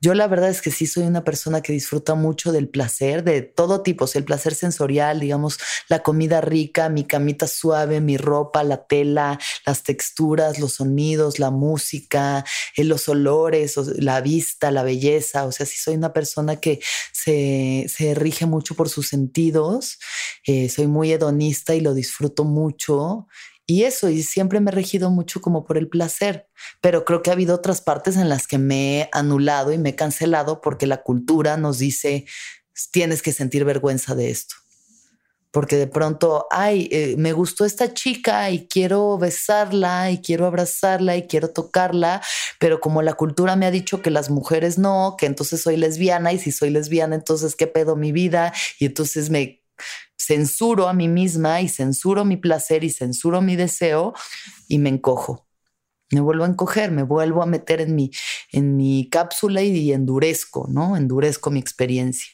Yo 0.06 0.13
la 0.13 0.28
verdad 0.28 0.52
es 0.52 0.62
que 0.62 0.70
sí 0.70 0.86
soy 0.86 1.02
una 1.06 1.24
persona 1.24 1.62
que 1.62 1.74
disfruta 1.74 2.13
mucho 2.13 2.52
del 2.52 2.70
placer 2.70 3.24
de 3.24 3.41
todo 3.41 3.82
tipo, 3.82 4.06
el 4.13 4.24
placer 4.24 4.54
sensorial, 4.54 5.20
digamos, 5.20 5.58
la 5.88 6.04
comida 6.04 6.41
rica, 6.41 6.89
mi 6.89 7.06
camita 7.06 7.48
suave, 7.48 8.02
mi 8.02 8.15
ropa, 8.15 8.63
la 8.63 8.86
tela, 8.86 9.39
las 9.65 9.82
texturas, 9.82 10.60
los 10.60 10.74
sonidos, 10.74 11.39
la 11.39 11.50
música, 11.50 12.46
eh, 12.78 12.84
los 12.84 13.10
olores, 13.10 13.78
la 13.98 14.22
vista, 14.22 14.70
la 14.70 14.84
belleza. 14.84 15.48
O 15.48 15.52
sea, 15.52 15.65
sí 15.65 15.80
soy 15.80 15.96
una 15.96 16.13
persona 16.13 16.58
que 16.58 16.80
se, 17.12 17.88
rige 18.13 18.46
mucho 18.46 18.76
por 18.76 18.89
sus 18.89 19.08
sentidos, 19.08 19.98
eh, 20.46 20.70
soy 20.70 20.86
muy 20.86 21.13
hedonista 21.13 21.74
y 21.74 21.82
lo 21.82 21.96
disfruto 21.96 22.44
mucho 22.44 23.26
y 23.67 23.84
eso, 23.84 24.10
y 24.10 24.21
siempre 24.21 24.60
me 24.60 24.69
he 24.69 24.73
regido 24.73 25.10
mucho 25.10 25.41
como 25.41 25.65
por 25.65 25.78
el 25.78 25.88
placer, 25.88 26.47
pero 26.82 27.04
creo 27.04 27.23
que 27.23 27.32
ha 27.32 27.34
habido 27.34 27.56
otras 27.56 27.82
partes 27.82 28.15
en 28.15 28.30
las 28.30 28.45
que 28.45 28.60
me 28.60 28.99
he 28.99 29.10
anulado 29.12 29.71
y 29.71 29.80
me 29.80 29.89
he 29.89 29.95
cancelado 29.95 30.62
porque 30.62 30.86
la 30.86 31.01
cultura 31.01 31.58
nos 31.58 31.80
dice, 31.80 32.25
tienes 32.91 33.23
que 33.23 33.34
sentir 33.34 33.65
vergüenza 33.65 34.13
de 34.13 34.30
esto. 34.30 34.56
Porque 35.49 35.78
de 35.78 35.88
pronto, 35.88 36.47
ay, 36.51 36.89
eh, 36.91 37.15
me 37.17 37.32
gustó 37.32 37.63
esta 37.63 37.93
chica 37.93 38.51
y 38.51 38.67
quiero 38.67 39.17
besarla 39.17 40.12
y 40.12 40.21
quiero 40.21 40.45
abrazarla 40.45 41.15
y 41.15 41.28
quiero 41.28 41.49
tocarla, 41.49 42.21
pero 42.60 42.82
como 42.82 43.01
la 43.01 43.13
cultura 43.13 43.56
me 43.56 43.65
ha 43.65 43.71
dicho 43.71 44.01
que 44.01 44.12
las 44.12 44.30
mujeres 44.30 44.78
no, 44.78 45.15
que 45.17 45.25
entonces 45.25 45.62
soy 45.62 45.78
lesbiana 45.78 46.34
y 46.34 46.39
si 46.39 46.51
soy 46.51 46.71
lesbiana, 46.71 47.15
entonces 47.15 47.56
qué 47.56 47.67
pedo 47.67 47.95
mi 47.95 48.12
vida 48.12 48.54
y 48.80 48.86
entonces 48.86 49.30
me 49.30 49.63
censuro 50.17 50.88
a 50.88 50.93
mí 50.93 51.08
misma 51.08 51.62
y 51.62 51.69
censuro 51.69 52.25
mi 52.25 52.38
placer 52.38 52.84
y 52.84 52.89
censuro 52.89 53.41
mi 53.41 53.56
deseo 53.56 54.13
y 54.67 54.80
me 54.80 54.89
encojo. 54.89 55.47
Me 56.12 56.21
vuelvo 56.21 56.43
a 56.43 56.47
encoger, 56.47 56.91
me 56.91 57.04
vuelvo 57.04 57.41
a 57.41 57.47
meter 57.47 57.82
en 57.82 57.95
mi, 57.95 58.12
en 58.51 58.78
mi 58.78 59.10
cápsula 59.10 59.62
y, 59.63 59.91
endurezco, 59.91 60.67
¿no? 60.69 60.95
Endurezco 60.95 61.49
mi 61.49 61.60
experiencia. 61.60 62.32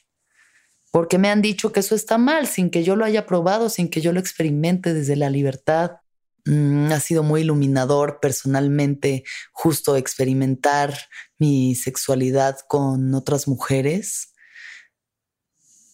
Porque 0.92 1.18
me 1.18 1.30
han 1.30 1.42
dicho 1.42 1.72
que 1.72 1.80
eso 1.80 1.96
está 1.96 2.18
mal, 2.18 2.48
sin 2.48 2.70
que 2.70 2.84
yo 2.84 2.98
lo 2.98 3.06
haya 3.06 3.26
probado, 3.26 3.70
sin 3.70 3.90
que 3.90 4.02
yo 4.02 4.12
lo 4.12 4.20
experimente 4.20 4.94
desde 4.94 5.16
la 5.16 5.30
libertad. 5.30 5.92
Mm, 6.44 6.92
ha 6.92 7.00
sido 7.00 7.24
muy 7.24 7.42
iluminador 7.42 8.20
personalmente 8.22 9.24
justo 9.54 9.96
experimentar 9.96 10.94
mi 11.40 11.76
sexualidad 11.76 12.60
con 12.68 13.14
otras 13.14 13.48
mujeres 13.48 14.32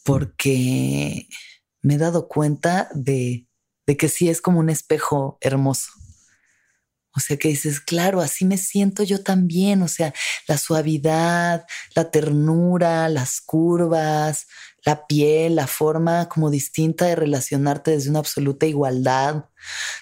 porque 0.07 1.27
me 1.87 1.93
he 1.93 1.97
dado 1.97 2.27
cuenta 2.27 2.89
de, 2.93 3.47
que 3.97 4.09
sí 4.09 4.29
es 4.29 4.41
como 4.41 4.59
un 4.59 4.69
espejo 4.69 5.37
hermoso. 5.39 5.89
O 7.15 7.21
sea, 7.21 7.37
que 7.37 7.47
dices, 7.47 7.79
claro, 7.79 8.19
así 8.19 8.43
me 8.43 8.57
siento 8.57 9.03
yo 9.03 9.23
también. 9.23 9.81
O 9.81 9.87
sea, 9.87 10.13
la 10.47 10.57
suavidad, 10.57 11.65
la 11.95 12.11
ternura, 12.11 13.07
las 13.07 13.39
curvas, 13.39 14.47
la 14.83 15.07
piel, 15.07 15.55
la 15.55 15.65
forma 15.65 16.27
como 16.27 16.51
distinta 16.51 17.05
de 17.05 17.15
relacionarte 17.15 17.91
desde 17.91 18.09
una 18.09 18.19
absoluta 18.19 18.65
igualdad, 18.65 19.45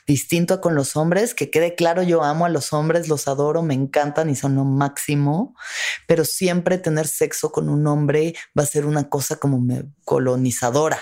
distinto 0.08 0.56
a 0.56 0.62
con 0.62 0.74
los 0.74 0.95
hombres, 0.95 1.36
que 1.36 1.52
quede 1.52 1.76
claro, 1.76 2.02
yo 2.02 2.24
amo 2.24 2.45
a 2.45 2.50
los 2.50 2.74
hombres, 2.74 3.08
los 3.08 3.28
adoro, 3.28 3.62
me 3.62 3.76
encantan 3.76 4.30
y 4.30 4.36
son 4.36 4.56
lo 4.56 4.65
máximo, 4.65 5.56
pero 6.08 6.26
siempre 6.26 6.80
tener 6.80 7.08
sexo 7.08 7.52
con 7.52 7.69
un 7.69 7.86
hombre 7.86 8.36
va 8.58 8.63
a 8.63 8.67
ser 8.67 8.88
una 8.88 9.08
cosa 9.08 9.38
como 9.38 9.63
colonizadora. 10.04 11.00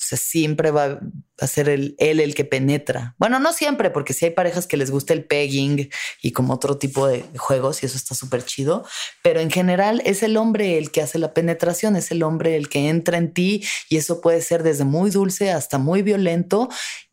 O 0.00 0.16
siempre 0.16 0.70
va 0.70 0.98
a 1.38 1.46
ser 1.46 1.68
el, 1.68 1.94
él 1.98 2.20
el 2.20 2.34
que 2.34 2.44
penetra. 2.44 3.14
Bueno, 3.18 3.38
no 3.38 3.52
siempre, 3.52 3.90
porque 3.90 4.14
si 4.14 4.24
hay 4.24 4.30
parejas 4.30 4.66
que 4.66 4.76
les 4.76 4.90
gusta 4.90 5.12
el 5.12 5.24
pegging 5.24 5.90
y 6.22 6.32
como 6.32 6.54
otro 6.54 6.78
tipo 6.78 7.06
de 7.06 7.24
juegos 7.36 7.82
y 7.82 7.86
eso 7.86 7.96
está 7.96 8.14
súper 8.14 8.44
chido, 8.44 8.84
pero 9.22 9.40
en 9.40 9.50
general 9.50 10.02
es 10.04 10.22
el 10.22 10.36
hombre 10.36 10.78
el 10.78 10.90
que 10.90 11.02
hace 11.02 11.18
la 11.18 11.34
penetración, 11.34 11.96
es 11.96 12.10
el 12.10 12.22
hombre 12.22 12.56
el 12.56 12.68
que 12.68 12.88
entra 12.88 13.18
en 13.18 13.32
ti 13.32 13.62
y 13.88 13.98
eso 13.98 14.20
puede 14.20 14.40
ser 14.40 14.62
desde 14.62 14.84
muy 14.84 15.10
dulce 15.10 15.50
hasta 15.50 15.78
muy 15.78 16.02
violento 16.02 16.68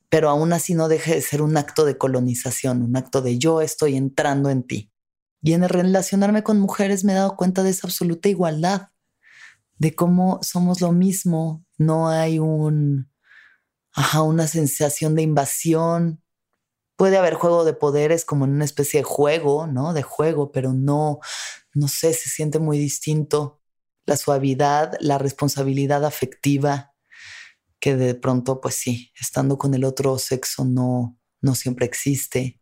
pero 0.10 0.30
aún 0.30 0.54
así 0.54 0.74
no 0.74 0.88
deje 0.88 1.16
de 1.16 1.22
ser 1.22 1.42
un 1.42 1.58
acto 1.58 1.84
de 1.84 1.98
colonización, 1.98 2.82
un 2.82 2.96
acto 2.96 3.22
de 3.22 3.38
yo 3.38 3.62
estoy 3.62 3.98
entrando 3.98 4.50
en 4.50 4.64
ti. 4.64 4.90
Y 5.42 5.54
en 5.54 5.64
el 5.64 5.70
relacionarme 5.70 6.44
con 6.44 6.60
mujeres 6.60 7.04
me 7.04 7.12
he 7.12 7.16
dado 7.16 7.36
cuenta 7.36 7.62
de 7.62 7.72
esa 7.72 7.88
absoluta 7.88 8.30
igualdad, 8.30 8.90
de 9.78 9.94
cómo 9.96 10.40
somos 10.42 10.82
lo 10.82 10.94
mismo, 10.94 11.67
no 11.78 12.10
hay 12.10 12.40
un, 12.40 13.12
ajá, 13.94 14.22
una 14.24 14.48
sensación 14.48 15.16
de 15.16 15.24
invasión. 15.24 16.24
Puede 16.98 17.18
haber 17.18 17.36
juego 17.36 17.66
de 17.66 17.74
poderes 17.74 18.26
como 18.26 18.46
en 18.46 18.52
una 18.52 18.66
especie 18.66 19.02
de 19.02 19.04
juego, 19.06 19.68
¿no? 19.68 19.94
De 19.94 20.04
juego, 20.04 20.52
pero 20.52 20.74
no, 20.74 21.20
no 21.74 21.88
sé, 21.88 22.14
se 22.14 22.30
siente 22.30 22.60
muy 22.60 22.78
distinto. 22.80 23.62
La 24.06 24.18
suavidad, 24.18 24.94
la 25.02 25.18
responsabilidad 25.18 26.06
afectiva, 26.06 26.94
que 27.80 27.96
de 27.96 28.16
pronto, 28.16 28.62
pues 28.62 28.76
sí, 28.76 29.12
estando 29.20 29.58
con 29.58 29.74
el 29.74 29.84
otro 29.86 30.18
sexo 30.18 30.66
no, 30.66 31.18
no 31.42 31.56
siempre 31.56 31.86
existe 31.86 32.57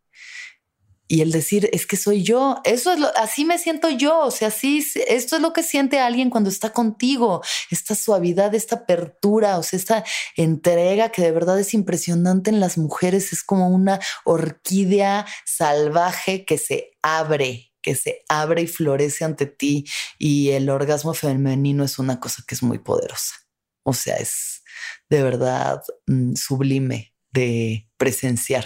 y 1.08 1.22
el 1.22 1.32
decir 1.32 1.70
es 1.72 1.86
que 1.86 1.98
soy 1.98 2.24
yo, 2.24 2.62
eso 2.64 2.92
es 2.92 3.00
lo, 3.00 3.16
así 3.18 3.46
me 3.46 3.60
siento 3.60 3.90
yo, 3.90 4.22
o 4.22 4.32
sea, 4.32 4.50
sí, 4.50 4.86
esto 5.08 5.36
es 5.36 5.42
lo 5.42 5.54
que 5.54 5.62
siente 5.62 6.00
alguien 6.00 6.32
cuando 6.32 6.50
está 6.50 6.72
contigo, 6.72 7.44
esta 7.70 7.94
suavidad, 7.94 8.56
esta 8.56 8.78
apertura, 8.78 9.60
o 9.60 9.64
sea, 9.64 9.78
esta 9.78 10.04
entrega 10.36 11.10
que 11.10 11.22
de 11.22 11.32
verdad 11.32 11.60
es 11.60 11.74
impresionante 11.76 12.50
en 12.50 12.60
las 12.60 12.78
mujeres, 12.78 13.34
es 13.34 13.44
como 13.44 13.70
una 13.70 14.00
orquídea 14.24 15.28
salvaje 15.46 16.44
que 16.44 16.58
se 16.58 16.98
abre, 17.04 17.72
que 17.84 17.96
se 17.96 18.24
abre 18.28 18.64
y 18.64 18.68
florece 18.68 19.26
ante 19.26 19.46
ti 19.46 19.86
y 20.18 20.50
el 20.52 20.70
orgasmo 20.70 21.14
femenino 21.14 21.84
es 21.84 22.00
una 22.00 22.20
cosa 22.20 22.44
que 22.48 22.56
es 22.56 22.64
muy 22.64 22.80
poderosa, 22.80 23.36
o 23.84 23.94
sea, 23.94 24.16
es 24.16 24.64
de 25.10 25.22
verdad 25.22 25.84
mm, 26.08 26.34
sublime 26.34 27.14
de 27.32 27.88
presenciar 27.98 28.66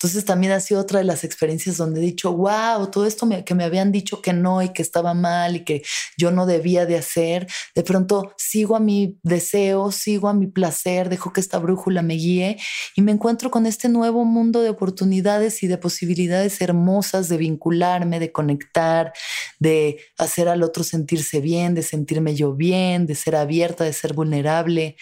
Entonces 0.00 0.24
también 0.24 0.54
ha 0.54 0.60
sido 0.60 0.80
otra 0.80 1.00
de 1.00 1.04
las 1.04 1.24
experiencias 1.24 1.76
donde 1.76 2.00
he 2.00 2.02
dicho, 2.02 2.32
wow, 2.32 2.90
todo 2.90 3.04
esto 3.04 3.28
que 3.44 3.54
me 3.54 3.64
habían 3.64 3.92
dicho 3.92 4.22
que 4.22 4.32
no 4.32 4.62
y 4.62 4.70
que 4.70 4.80
estaba 4.80 5.12
mal 5.12 5.56
y 5.56 5.64
que 5.64 5.82
yo 6.16 6.30
no 6.30 6.46
debía 6.46 6.86
de 6.86 6.96
hacer, 6.96 7.46
de 7.74 7.82
pronto 7.82 8.32
sigo 8.38 8.76
a 8.76 8.80
mi 8.80 9.18
deseo, 9.22 9.92
sigo 9.92 10.30
a 10.30 10.32
mi 10.32 10.46
placer, 10.46 11.10
dejo 11.10 11.34
que 11.34 11.42
esta 11.42 11.58
brújula 11.58 12.00
me 12.00 12.14
guíe 12.14 12.56
y 12.96 13.02
me 13.02 13.12
encuentro 13.12 13.50
con 13.50 13.66
este 13.66 13.90
nuevo 13.90 14.24
mundo 14.24 14.62
de 14.62 14.70
oportunidades 14.70 15.62
y 15.62 15.66
de 15.66 15.76
posibilidades 15.76 16.62
hermosas 16.62 17.28
de 17.28 17.36
vincularme, 17.36 18.20
de 18.20 18.32
conectar, 18.32 19.12
de 19.58 20.00
hacer 20.16 20.48
al 20.48 20.62
otro 20.62 20.82
sentirse 20.82 21.40
bien, 21.40 21.74
de 21.74 21.82
sentirme 21.82 22.34
yo 22.34 22.54
bien, 22.54 23.04
de 23.04 23.14
ser 23.14 23.36
abierta, 23.36 23.84
de 23.84 23.92
ser 23.92 24.14
vulnerable. 24.14 24.96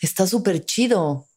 Está 0.00 0.26
súper 0.26 0.64
chido 0.64 1.27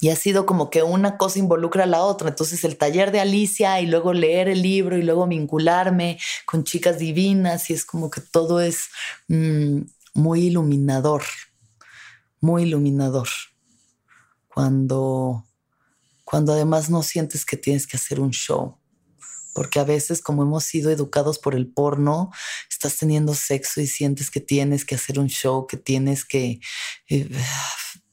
y 0.00 0.10
ha 0.10 0.16
sido 0.16 0.46
como 0.46 0.70
que 0.70 0.82
una 0.82 1.16
cosa 1.16 1.38
involucra 1.38 1.84
a 1.84 1.86
la 1.86 2.02
otra. 2.02 2.28
Entonces 2.28 2.64
el 2.64 2.76
taller 2.76 3.10
de 3.10 3.20
Alicia 3.20 3.80
y 3.80 3.86
luego 3.86 4.12
leer 4.12 4.48
el 4.48 4.62
libro 4.62 4.96
y 4.96 5.02
luego 5.02 5.26
vincularme 5.26 6.18
con 6.44 6.64
chicas 6.64 6.98
divinas 6.98 7.70
y 7.70 7.74
es 7.74 7.84
como 7.84 8.10
que 8.10 8.20
todo 8.20 8.60
es 8.60 8.88
mm, 9.28 9.80
muy 10.14 10.46
iluminador, 10.46 11.24
muy 12.40 12.62
iluminador. 12.62 13.28
Cuando, 14.46 15.44
cuando 16.24 16.52
además 16.52 16.90
no 16.90 17.02
sientes 17.02 17.44
que 17.44 17.56
tienes 17.56 17.86
que 17.86 17.96
hacer 17.96 18.20
un 18.20 18.30
show. 18.30 18.76
Porque 19.54 19.80
a 19.80 19.84
veces, 19.84 20.20
como 20.20 20.44
hemos 20.44 20.62
sido 20.62 20.88
educados 20.90 21.40
por 21.40 21.56
el 21.56 21.66
porno, 21.66 22.30
estás 22.70 22.96
teniendo 22.96 23.34
sexo 23.34 23.80
y 23.80 23.88
sientes 23.88 24.30
que 24.30 24.40
tienes 24.40 24.84
que 24.84 24.94
hacer 24.94 25.18
un 25.18 25.26
show, 25.26 25.66
que 25.66 25.76
tienes 25.76 26.24
que 26.24 26.60
eh, 27.08 27.28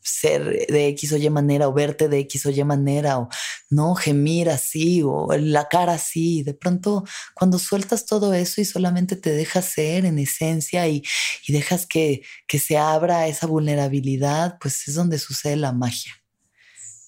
ser 0.05 0.67
de 0.67 0.87
X 0.89 1.13
o 1.13 1.17
Y 1.17 1.29
manera 1.29 1.67
o 1.67 1.73
verte 1.73 2.07
de 2.07 2.19
X 2.19 2.45
o 2.45 2.51
Y 2.51 2.63
manera 2.63 3.17
o 3.19 3.29
no 3.69 3.95
gemir 3.95 4.49
así 4.49 5.01
o 5.03 5.27
la 5.37 5.67
cara 5.67 5.93
así. 5.93 6.43
De 6.43 6.53
pronto, 6.53 7.03
cuando 7.33 7.59
sueltas 7.59 8.05
todo 8.05 8.33
eso 8.33 8.61
y 8.61 8.65
solamente 8.65 9.15
te 9.15 9.31
dejas 9.31 9.65
ser 9.65 10.05
en 10.05 10.19
esencia 10.19 10.87
y, 10.87 11.03
dejas 11.47 11.87
que, 11.87 12.21
que 12.47 12.59
se 12.59 12.77
abra 12.77 13.27
esa 13.27 13.47
vulnerabilidad, 13.47 14.57
pues 14.59 14.87
es 14.87 14.95
donde 14.95 15.19
sucede 15.19 15.55
la 15.55 15.71
magia. 15.71 16.13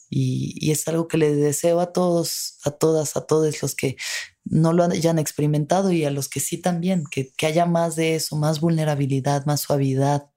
Y, 0.10 0.72
es 0.72 0.88
algo 0.88 1.08
que 1.08 1.18
les 1.18 1.38
deseo 1.38 1.80
a 1.80 1.92
todos, 1.94 2.58
a 2.64 2.72
todas, 2.72 3.16
a 3.18 3.22
todos 3.22 3.62
los 3.62 3.76
que 3.76 3.98
no 4.46 4.74
lo 4.74 4.84
hayan 4.86 5.20
experimentado 5.20 5.92
y 5.92 6.06
a 6.06 6.12
los 6.12 6.30
que 6.30 6.40
sí 6.40 6.58
también, 6.58 7.04
que, 7.12 7.32
que 7.34 7.46
haya 7.46 7.66
más 7.66 7.96
de 7.96 8.16
eso, 8.16 8.38
más 8.38 8.62
vulnerabilidad, 8.62 9.46
más 9.46 9.62
suavidad, 9.62 10.30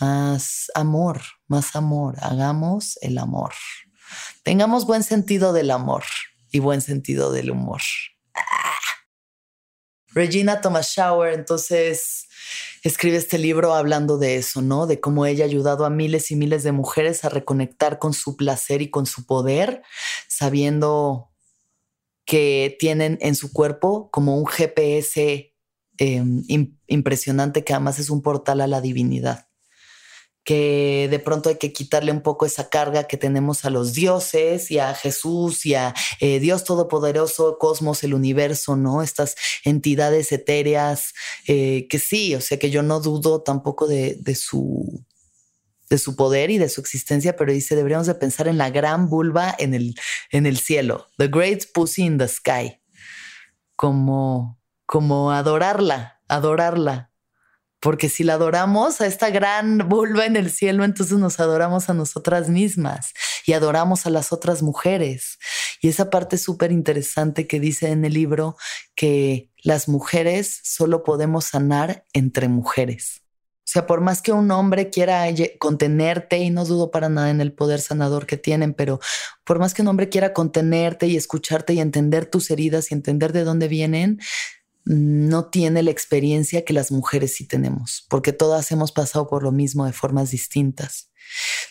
más 0.00 0.70
amor, 0.74 1.22
más 1.48 1.74
amor. 1.74 2.16
Hagamos 2.20 2.98
el 3.02 3.18
amor. 3.18 3.52
Tengamos 4.42 4.86
buen 4.86 5.02
sentido 5.02 5.52
del 5.52 5.70
amor 5.70 6.04
y 6.50 6.60
buen 6.60 6.80
sentido 6.80 7.32
del 7.32 7.50
humor. 7.50 7.80
Regina 10.08 10.60
Thomas 10.60 10.92
Shower, 10.94 11.34
entonces 11.34 12.26
escribe 12.82 13.16
este 13.16 13.38
libro 13.38 13.74
hablando 13.74 14.16
de 14.18 14.36
eso, 14.36 14.62
¿no? 14.62 14.86
De 14.86 15.00
cómo 15.00 15.26
ella 15.26 15.44
ha 15.44 15.48
ayudado 15.48 15.84
a 15.84 15.90
miles 15.90 16.30
y 16.30 16.36
miles 16.36 16.62
de 16.62 16.72
mujeres 16.72 17.24
a 17.24 17.28
reconectar 17.28 17.98
con 17.98 18.14
su 18.14 18.36
placer 18.36 18.80
y 18.80 18.90
con 18.90 19.06
su 19.06 19.26
poder, 19.26 19.82
sabiendo 20.28 21.30
que 22.24 22.76
tienen 22.78 23.18
en 23.20 23.34
su 23.34 23.52
cuerpo 23.52 24.10
como 24.10 24.36
un 24.36 24.46
GPS 24.46 25.54
em, 25.98 26.44
impresionante 26.86 27.64
que 27.64 27.72
además 27.74 27.98
es 27.98 28.10
un 28.10 28.22
portal 28.22 28.60
a 28.60 28.66
la 28.66 28.80
divinidad 28.80 29.47
que 30.48 31.08
de 31.10 31.18
pronto 31.18 31.50
hay 31.50 31.56
que 31.56 31.74
quitarle 31.74 32.10
un 32.10 32.22
poco 32.22 32.46
esa 32.46 32.70
carga 32.70 33.04
que 33.04 33.18
tenemos 33.18 33.66
a 33.66 33.70
los 33.70 33.92
dioses 33.92 34.70
y 34.70 34.78
a 34.78 34.94
Jesús 34.94 35.66
y 35.66 35.74
a 35.74 35.94
eh, 36.20 36.40
Dios 36.40 36.64
Todopoderoso, 36.64 37.58
Cosmos, 37.58 38.02
el 38.02 38.14
universo, 38.14 38.74
¿no? 38.74 39.02
Estas 39.02 39.36
entidades 39.62 40.32
etéreas, 40.32 41.12
eh, 41.46 41.86
que 41.90 41.98
sí, 41.98 42.34
o 42.34 42.40
sea 42.40 42.58
que 42.58 42.70
yo 42.70 42.82
no 42.82 43.00
dudo 43.00 43.42
tampoco 43.42 43.86
de, 43.86 44.18
su 44.34 45.04
de 45.90 45.98
su 45.98 46.16
poder 46.16 46.50
y 46.50 46.56
de 46.56 46.70
su 46.70 46.80
existencia, 46.80 47.36
pero 47.36 47.52
dice, 47.52 47.76
deberíamos 47.76 48.06
de 48.06 48.14
pensar 48.14 48.48
en 48.48 48.56
la 48.56 48.70
gran 48.70 49.10
vulva 49.10 49.54
en 49.58 49.74
el, 49.74 49.96
en 50.30 50.46
el 50.46 50.56
cielo, 50.56 51.08
the 51.18 51.28
great 51.28 51.64
pussy 51.74 52.04
in 52.04 52.16
the 52.16 52.26
sky, 52.26 52.80
como, 53.76 54.58
como 54.86 55.30
adorarla, 55.30 56.22
adorarla, 56.26 57.12
porque 57.80 58.08
si 58.08 58.24
la 58.24 58.34
adoramos 58.34 59.00
a 59.00 59.06
esta 59.06 59.30
gran 59.30 59.88
vulva 59.88 60.26
en 60.26 60.36
el 60.36 60.50
cielo, 60.50 60.84
entonces 60.84 61.18
nos 61.18 61.38
adoramos 61.40 61.88
a 61.88 61.94
nosotras 61.94 62.48
mismas 62.48 63.12
y 63.46 63.52
adoramos 63.52 64.06
a 64.06 64.10
las 64.10 64.32
otras 64.32 64.62
mujeres. 64.62 65.38
Y 65.80 65.88
esa 65.88 66.10
parte 66.10 66.38
súper 66.38 66.72
interesante 66.72 67.46
que 67.46 67.60
dice 67.60 67.90
en 67.90 68.04
el 68.04 68.14
libro 68.14 68.56
que 68.94 69.50
las 69.62 69.88
mujeres 69.88 70.60
solo 70.64 71.02
podemos 71.04 71.44
sanar 71.44 72.04
entre 72.12 72.48
mujeres. 72.48 73.22
O 73.68 73.70
sea, 73.70 73.86
por 73.86 74.00
más 74.00 74.22
que 74.22 74.32
un 74.32 74.50
hombre 74.50 74.88
quiera 74.88 75.26
contenerte, 75.58 76.38
y 76.38 76.48
no 76.48 76.64
dudo 76.64 76.90
para 76.90 77.10
nada 77.10 77.28
en 77.28 77.42
el 77.42 77.52
poder 77.52 77.82
sanador 77.82 78.24
que 78.24 78.38
tienen, 78.38 78.72
pero 78.72 78.98
por 79.44 79.58
más 79.58 79.74
que 79.74 79.82
un 79.82 79.88
hombre 79.88 80.08
quiera 80.08 80.32
contenerte 80.32 81.06
y 81.06 81.16
escucharte 81.16 81.74
y 81.74 81.80
entender 81.80 82.24
tus 82.24 82.50
heridas 82.50 82.90
y 82.90 82.94
entender 82.94 83.34
de 83.34 83.44
dónde 83.44 83.68
vienen, 83.68 84.20
no 84.88 85.44
tiene 85.44 85.82
la 85.82 85.90
experiencia 85.90 86.64
que 86.64 86.72
las 86.72 86.90
mujeres 86.90 87.34
sí 87.34 87.46
tenemos, 87.46 88.06
porque 88.08 88.32
todas 88.32 88.70
hemos 88.72 88.90
pasado 88.90 89.28
por 89.28 89.42
lo 89.42 89.52
mismo 89.52 89.84
de 89.84 89.92
formas 89.92 90.30
distintas. 90.30 91.10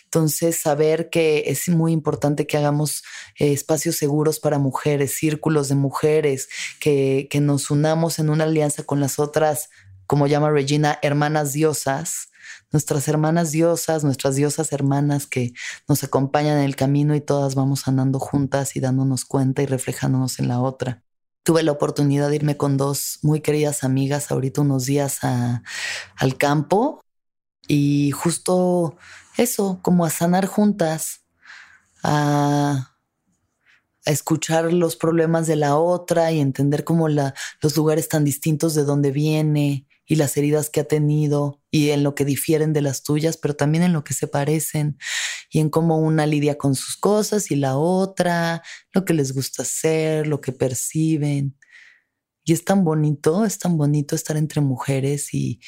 Entonces, 0.04 0.60
saber 0.60 1.10
que 1.10 1.42
es 1.46 1.68
muy 1.68 1.90
importante 1.90 2.46
que 2.46 2.56
hagamos 2.56 3.02
eh, 3.36 3.52
espacios 3.52 3.96
seguros 3.96 4.38
para 4.38 4.60
mujeres, 4.60 5.16
círculos 5.16 5.68
de 5.68 5.74
mujeres, 5.74 6.48
que, 6.78 7.26
que 7.28 7.40
nos 7.40 7.72
unamos 7.72 8.20
en 8.20 8.30
una 8.30 8.44
alianza 8.44 8.84
con 8.84 9.00
las 9.00 9.18
otras, 9.18 9.68
como 10.06 10.28
llama 10.28 10.50
Regina, 10.50 11.00
hermanas 11.02 11.52
diosas, 11.52 12.28
nuestras 12.70 13.08
hermanas 13.08 13.50
diosas, 13.50 14.04
nuestras 14.04 14.36
diosas 14.36 14.72
hermanas 14.72 15.26
que 15.26 15.54
nos 15.88 16.04
acompañan 16.04 16.58
en 16.58 16.64
el 16.64 16.76
camino 16.76 17.16
y 17.16 17.20
todas 17.20 17.56
vamos 17.56 17.88
andando 17.88 18.20
juntas 18.20 18.76
y 18.76 18.80
dándonos 18.80 19.24
cuenta 19.24 19.60
y 19.60 19.66
reflejándonos 19.66 20.38
en 20.38 20.46
la 20.46 20.60
otra 20.60 21.02
tuve 21.48 21.62
la 21.62 21.72
oportunidad 21.72 22.28
de 22.28 22.36
irme 22.36 22.58
con 22.58 22.76
dos 22.76 23.20
muy 23.22 23.40
queridas 23.40 23.82
amigas 23.82 24.30
ahorita 24.30 24.60
unos 24.60 24.84
días 24.84 25.20
al 25.22 26.36
campo 26.36 27.00
y 27.66 28.10
justo 28.10 28.98
eso, 29.38 29.78
como 29.80 30.04
a 30.04 30.10
sanar 30.10 30.44
juntas, 30.44 31.22
a, 32.02 32.94
escuchar 34.04 34.74
los 34.74 34.96
problemas 34.96 35.46
de 35.46 35.56
la 35.56 35.78
otra 35.78 36.32
y 36.32 36.40
entender 36.40 36.84
como 36.84 37.08
la, 37.08 37.32
los 37.62 37.74
lugares 37.78 38.10
tan 38.10 38.24
distintos 38.24 38.74
de 38.74 38.84
donde 38.84 39.10
viene 39.10 39.86
y 40.08 40.16
las 40.16 40.36
heridas 40.38 40.70
que 40.70 40.80
ha 40.80 40.84
tenido 40.84 41.62
y 41.70 41.90
en 41.90 42.02
lo 42.02 42.14
que 42.14 42.24
difieren 42.24 42.72
de 42.72 42.80
las 42.80 43.02
tuyas, 43.02 43.36
pero 43.36 43.54
también 43.54 43.84
en 43.84 43.92
lo 43.92 44.04
que 44.04 44.14
se 44.14 44.26
parecen 44.26 44.96
y 45.50 45.60
en 45.60 45.68
cómo 45.68 45.98
una 45.98 46.26
lidia 46.26 46.56
con 46.56 46.74
sus 46.74 46.96
cosas 46.96 47.50
y 47.50 47.56
la 47.56 47.76
otra, 47.76 48.62
lo 48.94 49.04
que 49.04 49.12
les 49.12 49.34
gusta 49.34 49.62
hacer, 49.62 50.26
lo 50.26 50.40
que 50.40 50.52
perciben. 50.52 51.58
Y 52.42 52.54
es 52.54 52.64
tan 52.64 52.84
bonito, 52.84 53.44
es 53.44 53.58
tan 53.58 53.76
bonito 53.76 54.16
estar 54.16 54.38
entre 54.38 54.62
mujeres 54.62 55.34
y, 55.34 55.60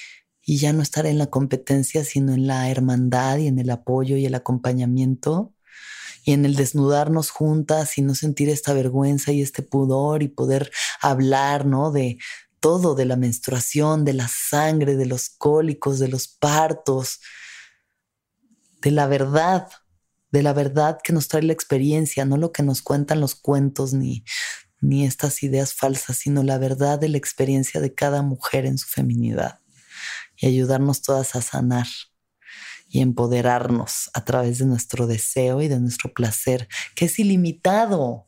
y 0.42 0.56
ya 0.56 0.72
no 0.72 0.82
estar 0.82 1.04
en 1.04 1.18
la 1.18 1.26
competencia, 1.26 2.02
sino 2.02 2.32
en 2.32 2.46
la 2.46 2.70
hermandad 2.70 3.36
y 3.36 3.46
en 3.46 3.58
el 3.58 3.68
apoyo 3.68 4.16
y 4.16 4.24
el 4.24 4.34
acompañamiento 4.34 5.54
y 6.24 6.32
en 6.32 6.46
el 6.46 6.56
desnudarnos 6.56 7.30
juntas 7.30 7.98
y 7.98 8.02
no 8.02 8.14
sentir 8.14 8.48
esta 8.48 8.72
vergüenza 8.72 9.32
y 9.32 9.42
este 9.42 9.62
pudor 9.62 10.22
y 10.22 10.28
poder 10.28 10.70
hablar, 11.02 11.66
¿no? 11.66 11.92
De, 11.92 12.18
todo, 12.60 12.94
de 12.94 13.06
la 13.06 13.16
menstruación, 13.16 14.04
de 14.04 14.12
la 14.12 14.28
sangre, 14.28 14.96
de 14.96 15.06
los 15.06 15.30
cólicos, 15.30 15.98
de 15.98 16.08
los 16.08 16.28
partos, 16.28 17.20
de 18.82 18.90
la 18.90 19.06
verdad, 19.06 19.68
de 20.30 20.42
la 20.42 20.52
verdad 20.52 20.98
que 21.02 21.12
nos 21.12 21.28
trae 21.28 21.42
la 21.42 21.52
experiencia, 21.52 22.24
no 22.24 22.36
lo 22.36 22.52
que 22.52 22.62
nos 22.62 22.82
cuentan 22.82 23.20
los 23.20 23.34
cuentos 23.34 23.92
ni, 23.92 24.24
ni 24.80 25.04
estas 25.04 25.42
ideas 25.42 25.74
falsas, 25.74 26.18
sino 26.18 26.42
la 26.42 26.58
verdad 26.58 26.98
de 26.98 27.08
la 27.08 27.18
experiencia 27.18 27.80
de 27.80 27.94
cada 27.94 28.22
mujer 28.22 28.66
en 28.66 28.78
su 28.78 28.86
feminidad 28.86 29.60
y 30.36 30.46
ayudarnos 30.46 31.02
todas 31.02 31.36
a 31.36 31.42
sanar 31.42 31.86
y 32.88 33.00
empoderarnos 33.00 34.10
a 34.14 34.24
través 34.24 34.58
de 34.58 34.66
nuestro 34.66 35.06
deseo 35.06 35.62
y 35.62 35.68
de 35.68 35.78
nuestro 35.78 36.12
placer, 36.12 36.68
que 36.96 37.04
es 37.04 37.18
ilimitado. 37.18 38.26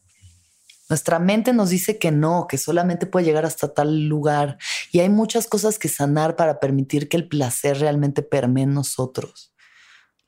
Nuestra 0.93 1.19
mente 1.19 1.55
nos 1.55 1.71
dice 1.71 1.99
que 1.99 2.11
no, 2.11 2.47
que 2.47 2.59
solamente 2.59 3.07
puede 3.07 3.25
llegar 3.25 3.47
hasta 3.47 3.73
tal 3.73 4.09
lugar 4.09 4.59
y 4.91 5.01
hay 5.01 5.09
muchas 5.09 5.47
cosas 5.47 5.79
que 5.79 5.89
sanar 5.89 6.37
para 6.37 6.61
permitir 6.61 7.09
que 7.09 7.17
el 7.17 7.29
placer 7.29 7.79
realmente 7.79 8.21
permee 8.21 8.65
en 8.65 8.75
nosotros. 8.75 9.55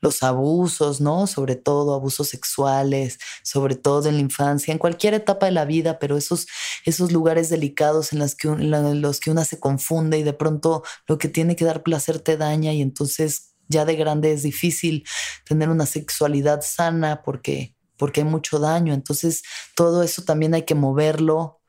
Los 0.01 0.23
abusos, 0.23 1.01
¿no? 1.01 1.27
Sobre 1.27 1.55
todo 1.55 1.93
abusos 1.93 2.29
sexuales, 2.29 3.19
sobre 3.43 3.75
todo 3.75 4.09
en 4.09 4.15
la 4.15 4.21
infancia, 4.21 4.71
en 4.71 4.79
cualquier 4.79 5.13
etapa 5.13 5.45
de 5.45 5.51
la 5.51 5.65
vida, 5.65 5.99
pero 5.99 6.17
esos, 6.17 6.47
esos 6.83 7.11
lugares 7.11 7.49
delicados 7.49 8.11
en 8.11 8.17
los, 8.17 8.33
que 8.33 8.47
en 8.47 9.01
los 9.01 9.19
que 9.19 9.29
una 9.29 9.45
se 9.45 9.59
confunde 9.59 10.17
y 10.17 10.23
de 10.23 10.33
pronto 10.33 10.81
lo 11.05 11.19
que 11.19 11.27
tiene 11.27 11.55
que 11.55 11.65
dar 11.65 11.83
placer 11.83 12.17
te 12.17 12.37
daña 12.37 12.73
y 12.73 12.81
entonces 12.81 13.53
ya 13.67 13.85
de 13.85 13.95
grande 13.95 14.31
es 14.31 14.41
difícil 14.41 15.05
tener 15.47 15.69
una 15.69 15.85
sexualidad 15.85 16.61
sana 16.63 17.21
porque 17.21 17.74
porque 17.97 18.21
hay 18.21 18.27
mucho 18.27 18.59
daño. 18.59 18.93
Entonces, 18.93 19.43
todo 19.75 20.03
eso 20.03 20.23
también 20.23 20.53
hay 20.53 20.63
que 20.63 20.75
moverlo 20.75 21.61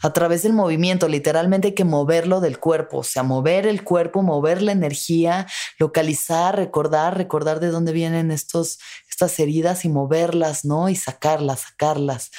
a 0.00 0.12
través 0.12 0.42
del 0.44 0.52
movimiento, 0.52 1.08
literalmente 1.08 1.68
hay 1.68 1.74
que 1.74 1.84
moverlo 1.84 2.40
del 2.40 2.58
cuerpo, 2.60 2.98
o 2.98 3.02
sea, 3.02 3.24
mover 3.24 3.66
el 3.66 3.82
cuerpo, 3.82 4.22
mover 4.22 4.62
la 4.62 4.72
energía, 4.72 5.46
localizar, 5.78 6.56
recordar, 6.56 7.16
recordar 7.16 7.58
de 7.58 7.68
dónde 7.68 7.92
vienen 7.92 8.30
estos, 8.30 8.78
estas 9.10 9.38
heridas 9.40 9.84
y 9.84 9.88
moverlas, 9.88 10.64
¿no? 10.64 10.88
Y 10.88 10.94
sacarlas, 10.94 11.62
sacarlas. 11.62 12.30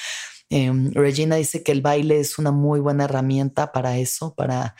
Em, 0.49 0.91
Regina 0.93 1.35
dice 1.35 1.61
que 1.61 1.73
el 1.73 1.81
baile 1.81 2.19
es 2.19 2.39
una 2.39 2.51
muy 2.51 2.79
buena 2.79 3.03
herramienta 3.03 3.71
para 3.73 3.97
eso, 3.97 4.33
para, 4.35 4.75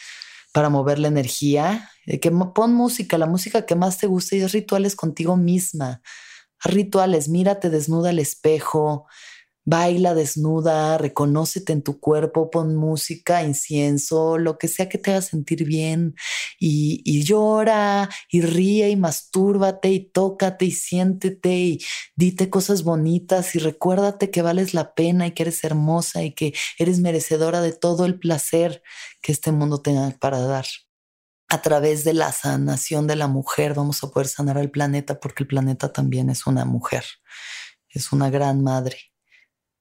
para 0.54 0.69
mover 0.69 0.99
la 0.99 1.10
energía. 1.10 1.91
Que 2.21 2.32
pon 2.32 2.73
música, 2.73 3.17
la 3.17 3.28
música 3.28 3.65
que 3.65 3.75
más 3.75 3.97
te 3.97 4.08
guste 4.08 4.38
y 4.38 4.41
es 4.41 4.54
rituales 4.54 4.95
contigo 4.95 5.36
misma 5.36 6.02
rituales, 6.63 7.29
mírate 7.29 7.69
desnuda 7.69 8.09
al 8.09 8.19
espejo, 8.19 9.07
baila 9.69 10.15
desnuda, 10.15 10.97
reconócete 10.97 11.73
en 11.73 11.83
tu 11.83 11.99
cuerpo, 11.99 12.49
pon 12.49 12.75
música, 12.75 13.43
incienso, 13.43 14.39
lo 14.39 14.57
que 14.57 14.67
sea 14.67 14.89
que 14.89 14.97
te 14.97 15.11
haga 15.11 15.21
sentir 15.21 15.63
bien 15.63 16.15
y, 16.59 17.23
llora 17.23 18.09
y 18.31 18.41
ríe 18.41 18.89
y 18.89 18.95
mastúrbate 18.95 19.91
y 19.91 19.99
tócate 19.99 20.65
y 20.65 20.71
siéntete 20.71 21.55
y 21.55 21.79
dite 22.15 22.49
cosas 22.49 22.83
bonitas 22.83 23.55
y 23.55 23.59
recuérdate 23.59 24.31
que 24.31 24.41
vales 24.41 24.73
la 24.73 24.95
pena 24.95 25.27
y 25.27 25.31
que 25.33 25.43
eres 25.43 25.63
hermosa 25.63 26.23
y 26.23 26.33
que 26.33 26.53
eres 26.79 26.99
merecedora 26.99 27.61
de 27.61 27.73
todo 27.73 28.05
el 28.05 28.17
placer 28.17 28.81
que 29.21 29.31
este 29.31 29.51
mundo 29.51 29.81
tenga 29.81 30.09
para 30.19 30.39
dar 30.39 30.65
a 31.49 31.62
través 31.62 32.03
de 32.03 32.13
la 32.13 32.31
sanación 32.31 33.07
de 33.07 33.15
la 33.15 33.27
mujer 33.27 33.73
vamos 33.73 34.03
a 34.03 34.09
poder 34.12 34.27
sanar 34.27 34.57
al 34.57 34.69
planeta 34.69 35.19
porque 35.19 35.43
el 35.43 35.47
planeta 35.47 35.91
también 35.91 36.29
es 36.29 36.45
una 36.45 36.63
mujer, 36.63 37.03
es 37.89 38.12
una 38.12 38.29
gran 38.29 38.63
madre. 38.63 38.97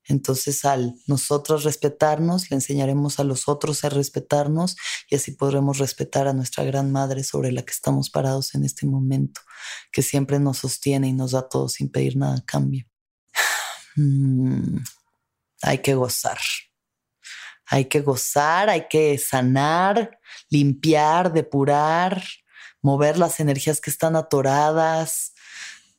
Entonces 0.04 0.64
al 0.64 0.94
nosotros 1.07 1.64
respetarnos, 1.64 2.50
le 2.50 2.57
enseñaremos 2.57 3.20
a 3.20 3.24
los 3.24 3.46
otros 3.46 3.85
a 3.85 3.90
respetarnos 3.90 4.76
y 5.11 5.16
así 5.16 5.33
podremos 5.33 5.76
respetar 5.76 6.26
a 6.26 6.33
nuestra 6.33 6.64
gran 6.64 6.90
madre 6.90 7.22
sobre 7.22 7.52
la 7.52 7.62
que 7.62 7.72
estamos 7.72 8.09
parados 8.09 8.54
en 8.54 8.64
este 8.64 8.87
momento, 8.87 9.42
que 9.92 10.00
siempre 10.00 10.40
nos 10.40 10.59
sostiene 10.59 11.09
y 11.09 11.12
nos 11.12 11.33
da 11.33 11.46
todo 11.46 11.68
sin 11.68 11.90
pedir 11.90 12.16
nada 12.16 12.37
a 12.38 12.44
cambio. 12.44 12.87
Mm, 14.00 14.78
hay 15.62 15.78
que 15.78 15.94
gozar. 15.94 16.38
Hay 17.70 17.87
que 17.87 18.00
gozar, 18.00 18.70
hay 18.70 18.88
que 18.88 19.18
sanar, 19.18 20.18
limpiar, 20.48 21.33
depurar, 21.33 22.22
mover 22.83 23.18
las 23.18 23.40
energías 23.40 23.81
que 23.81 23.90
están 23.90 24.16
atoradas, 24.16 25.35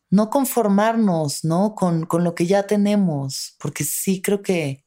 no 0.10 0.30
conformarnos, 0.30 1.44
¿no? 1.44 1.76
Con, 1.76 2.06
con 2.06 2.24
lo 2.24 2.34
que 2.34 2.48
ya 2.48 2.64
tenemos, 2.64 3.56
porque 3.60 3.84
sí 3.84 4.22
creo 4.22 4.42
que, 4.42 4.84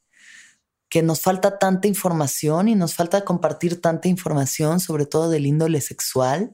que 0.89 1.03
nos 1.03 1.21
falta 1.21 1.59
tanta 1.59 1.89
información 1.89 2.69
y 2.69 2.75
nos 2.75 2.95
falta 2.95 3.25
compartir 3.25 3.81
tanta 3.81 4.09
información, 4.09 4.81
sobre 4.81 5.07
todo 5.07 5.31
del 5.31 5.47
índole 5.47 5.81
sexual. 5.81 6.51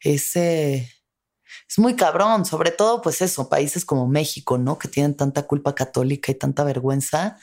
Ese, 0.00 0.92
es 1.68 1.78
muy 1.78 1.96
cabrón, 1.96 2.44
sobre 2.44 2.70
todo 2.70 3.02
pues 3.02 3.20
eso, 3.20 3.48
países 3.48 3.84
como 3.84 4.06
México, 4.06 4.58
¿no? 4.58 4.78
Que 4.78 4.88
tienen 4.88 5.16
tanta 5.16 5.42
culpa 5.42 5.74
católica 5.74 6.30
y 6.30 6.34
tanta 6.34 6.62
vergüenza, 6.62 7.38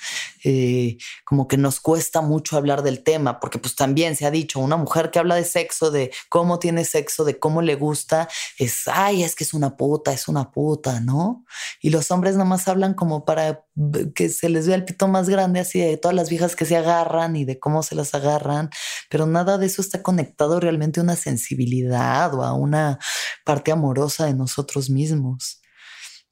eh, 0.48 0.98
como 1.26 1.48
que 1.48 1.58
nos 1.58 1.80
cuesta 1.80 2.22
mucho 2.22 2.56
hablar 2.56 2.84
del 2.84 3.04
tema, 3.04 3.40
porque 3.40 3.58
pues 3.58 3.74
también 3.76 4.16
se 4.16 4.28
ha 4.28 4.32
dicho, 4.32 4.60
una 4.60 4.78
mujer 4.78 5.10
que 5.10 5.18
habla 5.18 5.34
de 5.34 5.44
sexo, 5.44 5.90
de 5.90 6.12
cómo 6.30 6.60
tiene 6.60 6.86
sexo, 6.86 7.26
de 7.26 7.40
cómo 7.40 7.64
le 7.64 7.74
gusta, 7.74 8.30
es, 8.60 8.88
ay, 8.88 9.24
es 9.24 9.34
que 9.34 9.44
es 9.44 9.56
una 9.56 9.76
puta, 9.76 10.14
es 10.14 10.28
una 10.28 10.52
puta, 10.52 11.00
¿no? 11.00 11.46
Y 11.82 11.90
los 11.90 12.12
hombres 12.12 12.34
nada 12.36 12.46
más 12.46 12.68
hablan 12.68 12.94
como 12.94 13.26
para 13.26 13.66
que 14.14 14.30
se 14.30 14.50
les 14.50 14.68
vea 14.68 14.76
el 14.76 14.86
pito 14.86 15.08
más 15.08 15.28
grande, 15.30 15.62
así 15.62 15.80
de 15.80 15.98
todas 15.98 16.14
las 16.14 16.30
viejas 16.30 16.56
que 16.56 16.66
se 16.66 16.78
agarran 16.78 17.36
y 17.36 17.44
de 17.44 17.58
cómo 17.58 17.82
se 17.82 17.96
las 17.96 18.14
agarran, 18.14 18.70
pero 19.10 19.26
nada 19.26 19.58
de 19.58 19.66
eso 19.66 19.82
está 19.82 20.04
conectado 20.04 20.60
realmente 20.60 21.00
a 21.00 21.04
una 21.04 21.16
sensibilidad 21.16 22.32
o 22.36 22.44
a 22.44 22.54
una 22.54 23.00
parte 23.46 23.72
amorosa 23.72 24.28
de 24.28 24.36
nosotros 24.36 24.92
mismos. 24.92 25.60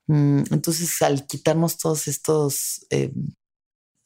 Mm, 0.06 0.43
entonces, 0.52 1.02
al 1.02 1.26
quitarnos 1.26 1.78
todos 1.80 2.08
estos 2.08 2.86
eh, 2.91 3.12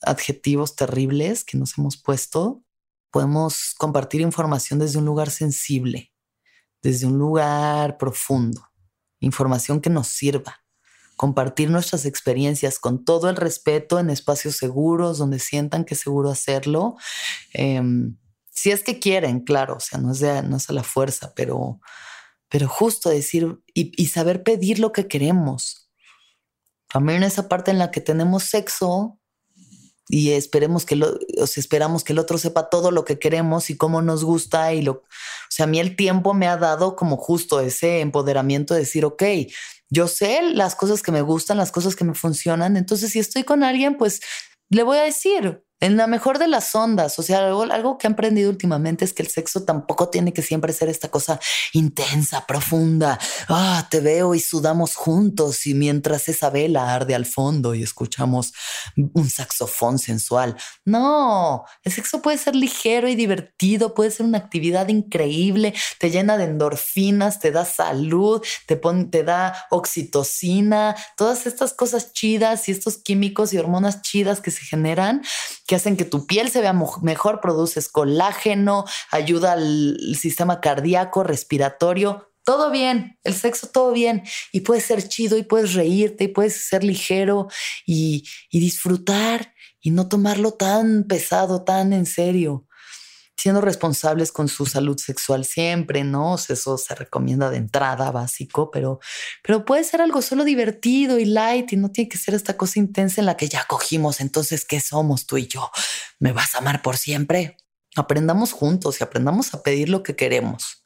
adjetivos 0.01 0.75
terribles 0.75 1.43
que 1.43 1.57
nos 1.57 1.77
hemos 1.77 1.97
puesto, 1.97 2.63
podemos 3.11 3.73
compartir 3.77 4.21
información 4.21 4.79
desde 4.79 4.99
un 4.99 5.05
lugar 5.05 5.29
sensible, 5.29 6.13
desde 6.81 7.07
un 7.07 7.17
lugar 7.17 7.97
profundo, 7.97 8.61
información 9.19 9.81
que 9.81 9.89
nos 9.89 10.07
sirva 10.07 10.63
compartir 11.17 11.69
nuestras 11.71 12.05
experiencias 12.05 12.79
con 12.79 13.03
todo 13.03 13.29
el 13.29 13.35
respeto 13.35 13.99
en 13.99 14.09
espacios 14.09 14.55
seguros, 14.55 15.17
donde 15.17 15.39
sientan 15.39 15.83
que 15.83 15.95
es 15.95 15.99
seguro 15.99 16.29
hacerlo. 16.29 16.95
Em, 17.53 18.15
si 18.51 18.71
es 18.71 18.83
que 18.83 18.99
quieren, 18.99 19.41
claro, 19.41 19.75
o 19.75 19.79
sea, 19.79 19.99
no 19.99 20.11
es, 20.11 20.19
de, 20.19 20.29
a 20.29 20.73
la 20.73 20.83
fuerza, 20.83 21.33
pero, 21.35 21.81
pero 22.49 22.69
justo 22.69 23.09
decir 23.09 23.59
y, 23.73 24.07
saber 24.07 24.43
pedir 24.43 24.79
lo 24.79 24.91
que 24.91 25.07
queremos. 25.07 25.89
También 26.87 27.23
esa 27.23 27.49
parte 27.49 27.71
en 27.71 27.79
la 27.79 27.91
que 27.91 27.99
tenemos 27.99 28.43
sexo 28.43 29.16
y 30.09 30.31
esperemos 30.31 30.85
que 30.85 30.95
lo, 30.95 31.19
esperamos 31.55 32.03
que 32.03 32.13
el 32.13 32.19
otro 32.19 32.37
sepa 32.37 32.69
todo 32.69 32.91
lo 32.91 33.03
que 33.03 33.19
queremos 33.19 33.69
y 33.69 33.77
cómo 33.77 34.01
nos 34.01 34.23
gusta 34.23 34.73
y 34.73 34.81
lo, 34.81 34.91
o 34.93 35.03
sea, 35.49 35.65
a 35.65 35.67
mí 35.67 35.79
el 35.79 35.95
tiempo 35.95 36.33
me 36.33 36.47
ha 36.47 36.57
dado 36.57 36.95
como 36.95 37.17
justo 37.17 37.59
ese 37.59 37.99
empoderamiento 37.99 38.73
de 38.73 38.81
decir, 38.81 39.05
ok, 39.05 39.23
yo 39.89 40.07
sé 40.07 40.41
las 40.53 40.75
cosas 40.75 41.01
que 41.01 41.11
me 41.11 41.21
gustan, 41.21 41.57
las 41.57 41.71
cosas 41.71 41.95
que 41.95 42.03
me 42.03 42.13
funcionan. 42.13 42.75
Entonces, 42.75 43.11
si 43.11 43.19
estoy 43.19 43.43
con 43.43 43.63
alguien, 43.63 43.97
pues 43.97 44.21
le 44.69 44.83
voy 44.83 44.97
a 44.97 45.03
decir, 45.03 45.63
en 45.79 45.95
la 45.95 46.07
mejor 46.07 46.39
de 46.39 46.47
las 46.47 46.73
ondas, 46.73 47.19
o 47.19 47.23
sea, 47.23 47.47
algo, 47.47 47.97
que 47.97 48.07
he 48.07 48.09
aprendido 48.09 48.49
últimamente 48.49 49.05
es 49.05 49.13
que 49.13 49.21
el 49.21 49.29
sexo 49.29 49.63
tampoco 49.63 50.09
tiene 50.09 50.33
que 50.33 50.41
siempre 50.41 50.73
ser 50.73 50.89
esta 50.89 51.09
cosa 51.09 51.39
intensa, 51.73 52.47
profunda. 52.47 53.19
Ah, 53.47 53.87
te 53.89 53.99
veo 53.99 54.33
y 54.33 54.39
sudamos 54.39 54.95
juntos 54.95 55.67
y 55.67 55.75
mientras 55.75 56.29
esa 56.29 56.49
vela 56.49 56.95
arde 56.95 57.13
al 57.13 57.27
fondo 57.27 57.75
y 57.75 57.83
escuchamos 57.83 58.53
un 59.13 59.29
saxofón 59.29 59.99
sensual. 59.99 60.57
No, 60.83 61.65
el 61.83 61.91
sexo 61.91 62.23
puede 62.23 62.39
ser 62.39 62.55
ligero 62.55 63.07
y 63.07 63.13
divertido, 63.15 63.93
puede 63.93 64.09
ser 64.09 64.25
una 64.25 64.39
actividad 64.39 64.87
increíble, 64.87 65.75
te 65.99 66.09
llena 66.09 66.37
de 66.37 66.45
endorfinas, 66.45 67.39
te 67.39 67.51
da 67.51 67.65
salud, 67.65 68.43
te, 68.65 68.77
pone, 68.77 69.05
te 69.05 69.23
da 69.23 69.67
oxitocina, 69.69 70.95
todas 71.15 71.45
estas 71.45 71.73
cosas 71.73 72.13
chidas 72.13 72.67
y 72.67 72.71
estos 72.71 72.97
químicos 72.97 73.53
y 73.53 73.59
hormonas 73.59 74.01
chidas 74.01 74.41
que 74.41 74.49
se 74.49 74.65
generan 74.65 75.21
que 75.67 75.75
hacen 75.75 75.97
que 75.97 76.05
tu 76.05 76.25
piel 76.25 76.49
se 76.49 76.61
vea 76.61 76.73
mejor, 77.01 77.41
produces 77.41 77.89
colágeno, 77.89 78.85
ayuda 79.11 79.53
al 79.53 80.15
sistema 80.19 80.61
cardíaco, 80.61 81.23
respiratorio, 81.23 82.31
todo 82.43 82.71
bien, 82.71 83.19
el 83.23 83.33
sexo 83.35 83.67
todo 83.67 83.91
bien 83.91 84.23
y 84.53 84.61
puedes 84.61 84.85
ser 84.85 85.05
chido 85.07 85.37
y 85.37 85.43
puedes 85.43 85.73
reírte 85.73 86.23
y 86.23 86.27
puedes 86.29 86.55
ser 86.55 86.83
ligero 86.83 87.49
y, 87.85 88.23
y 88.49 88.61
disfrutar 88.61 89.53
y 89.81 89.91
no 89.91 90.07
tomarlo 90.07 90.53
tan 90.53 91.03
pesado, 91.03 91.65
tan 91.65 91.91
en 91.91 92.05
serio 92.05 92.66
siendo 93.37 93.61
responsables 93.61 94.31
con 94.31 94.47
su 94.47 94.65
salud 94.65 94.97
sexual 94.97 95.45
siempre, 95.45 96.03
¿no? 96.03 96.35
eso 96.35 96.77
se 96.77 96.95
recomienda 96.95 97.49
de 97.49 97.57
entrada 97.57 98.11
básico, 98.11 98.71
pero, 98.71 98.99
pero 99.43 99.63
puede 99.63 99.83
ser 99.83 100.01
algo 100.01 100.21
solo 100.21 100.43
divertido 100.43 101.19
y 101.19 101.25
light 101.25 101.71
y 101.73 101.77
no 101.77 101.91
tiene 101.91 102.09
que 102.09 102.17
ser 102.17 102.33
esta 102.33 102.57
cosa 102.57 102.79
intensa 102.79 103.21
en 103.21 103.27
la 103.27 103.37
que 103.37 103.47
ya 103.47 103.65
cogimos. 103.65 104.19
Entonces, 104.19 104.65
¿qué 104.65 104.79
somos 104.79 105.27
tú 105.27 105.37
y 105.37 105.47
yo? 105.47 105.69
¿Me 106.19 106.31
vas 106.31 106.55
a 106.55 106.59
amar 106.59 106.81
por 106.81 106.97
siempre? 106.97 107.57
Aprendamos 107.95 108.51
juntos 108.51 108.99
y 108.99 109.03
aprendamos 109.03 109.53
a 109.53 109.61
pedir 109.61 109.89
lo 109.89 110.03
que 110.03 110.15
queremos 110.15 110.83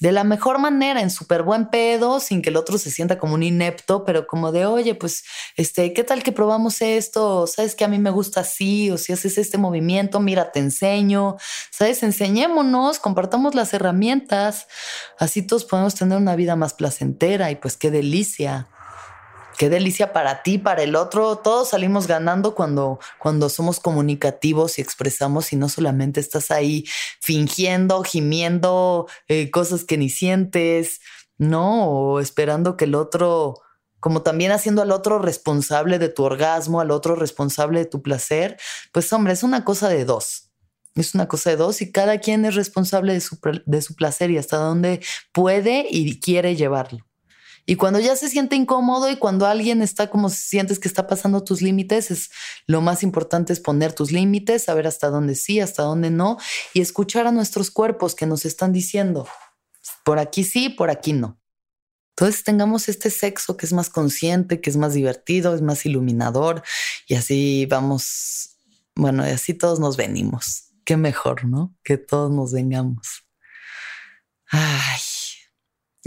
de 0.00 0.12
la 0.12 0.22
mejor 0.22 0.58
manera, 0.58 1.00
en 1.00 1.10
súper 1.10 1.42
buen 1.42 1.70
pedo, 1.70 2.20
sin 2.20 2.40
que 2.40 2.50
el 2.50 2.56
otro 2.56 2.78
se 2.78 2.90
sienta 2.90 3.18
como 3.18 3.34
un 3.34 3.42
inepto, 3.42 4.04
pero 4.04 4.26
como 4.26 4.52
de, 4.52 4.64
oye, 4.64 4.94
pues, 4.94 5.24
este, 5.56 5.92
¿qué 5.92 6.04
tal 6.04 6.22
que 6.22 6.30
probamos 6.30 6.80
esto? 6.82 7.46
¿Sabes 7.48 7.74
que 7.74 7.84
a 7.84 7.88
mí 7.88 7.98
me 7.98 8.10
gusta 8.10 8.42
así? 8.42 8.90
O 8.90 8.98
si 8.98 9.12
haces 9.12 9.38
este 9.38 9.58
movimiento, 9.58 10.20
mira, 10.20 10.52
te 10.52 10.60
enseño. 10.60 11.36
¿Sabes? 11.70 12.02
Enseñémonos, 12.02 13.00
compartamos 13.00 13.56
las 13.56 13.74
herramientas. 13.74 14.68
Así 15.18 15.42
todos 15.42 15.64
podemos 15.64 15.96
tener 15.96 16.16
una 16.16 16.36
vida 16.36 16.54
más 16.54 16.74
placentera 16.74 17.50
y 17.50 17.56
pues 17.56 17.76
qué 17.76 17.90
delicia 17.90 18.68
qué 19.58 19.68
delicia 19.68 20.12
para 20.12 20.42
ti, 20.42 20.56
para 20.56 20.82
el 20.82 20.96
otro. 20.96 21.36
Todos 21.36 21.70
salimos 21.70 22.06
ganando 22.06 22.54
cuando, 22.54 23.00
cuando 23.18 23.48
somos 23.48 23.80
comunicativos 23.80 24.78
y 24.78 24.82
expresamos 24.82 25.52
y 25.52 25.56
no 25.56 25.68
solamente 25.68 26.20
estás 26.20 26.50
ahí 26.50 26.84
fingiendo, 27.20 28.02
gimiendo 28.04 29.06
eh, 29.26 29.50
cosas 29.50 29.84
que 29.84 29.98
ni 29.98 30.08
sientes, 30.08 31.00
¿no? 31.36 31.88
O 31.88 32.20
esperando 32.20 32.76
que 32.76 32.84
el 32.84 32.94
otro, 32.94 33.60
como 34.00 34.22
también 34.22 34.52
haciendo 34.52 34.80
al 34.80 34.92
otro 34.92 35.18
responsable 35.18 35.98
de 35.98 36.08
tu 36.08 36.22
orgasmo, 36.22 36.80
al 36.80 36.92
otro 36.92 37.16
responsable 37.16 37.80
de 37.80 37.86
tu 37.86 38.00
placer. 38.00 38.56
Pues 38.92 39.12
hombre, 39.12 39.32
es 39.32 39.42
una 39.42 39.64
cosa 39.64 39.88
de 39.88 40.04
dos. 40.04 40.52
Es 40.94 41.14
una 41.14 41.28
cosa 41.28 41.50
de 41.50 41.56
dos 41.56 41.82
y 41.82 41.92
cada 41.92 42.18
quien 42.18 42.44
es 42.44 42.54
responsable 42.54 43.12
de 43.12 43.20
su, 43.20 43.38
de 43.66 43.82
su 43.82 43.94
placer 43.96 44.30
y 44.30 44.38
hasta 44.38 44.56
dónde 44.56 45.00
puede 45.32 45.86
y 45.90 46.20
quiere 46.20 46.56
llevarlo. 46.56 47.07
Y 47.70 47.76
cuando 47.76 48.00
ya 48.00 48.16
se 48.16 48.30
siente 48.30 48.56
incómodo 48.56 49.10
y 49.10 49.16
cuando 49.16 49.44
alguien 49.44 49.82
está 49.82 50.08
como 50.08 50.30
sientes 50.30 50.78
que 50.78 50.88
está 50.88 51.06
pasando 51.06 51.44
tus 51.44 51.60
límites, 51.60 52.10
es 52.10 52.30
lo 52.66 52.80
más 52.80 53.02
importante 53.02 53.52
es 53.52 53.60
poner 53.60 53.92
tus 53.92 54.10
límites, 54.10 54.64
saber 54.64 54.86
hasta 54.86 55.10
dónde 55.10 55.34
sí, 55.34 55.60
hasta 55.60 55.82
dónde 55.82 56.08
no 56.08 56.38
y 56.72 56.80
escuchar 56.80 57.26
a 57.26 57.30
nuestros 57.30 57.70
cuerpos 57.70 58.14
que 58.14 58.24
nos 58.24 58.46
están 58.46 58.72
diciendo, 58.72 59.28
por 60.02 60.18
aquí 60.18 60.44
sí, 60.44 60.70
por 60.70 60.88
aquí 60.88 61.12
no. 61.12 61.38
Entonces 62.16 62.42
tengamos 62.42 62.88
este 62.88 63.10
sexo 63.10 63.58
que 63.58 63.66
es 63.66 63.74
más 63.74 63.90
consciente, 63.90 64.62
que 64.62 64.70
es 64.70 64.78
más 64.78 64.94
divertido, 64.94 65.54
es 65.54 65.60
más 65.60 65.84
iluminador 65.84 66.62
y 67.06 67.16
así 67.16 67.66
vamos, 67.66 68.56
bueno, 68.94 69.28
y 69.28 69.30
así 69.30 69.52
todos 69.52 69.78
nos 69.78 69.98
venimos. 69.98 70.70
Qué 70.86 70.96
mejor, 70.96 71.44
¿no? 71.44 71.76
Que 71.84 71.98
todos 71.98 72.30
nos 72.30 72.50
vengamos. 72.54 73.26
Ay, 74.46 75.00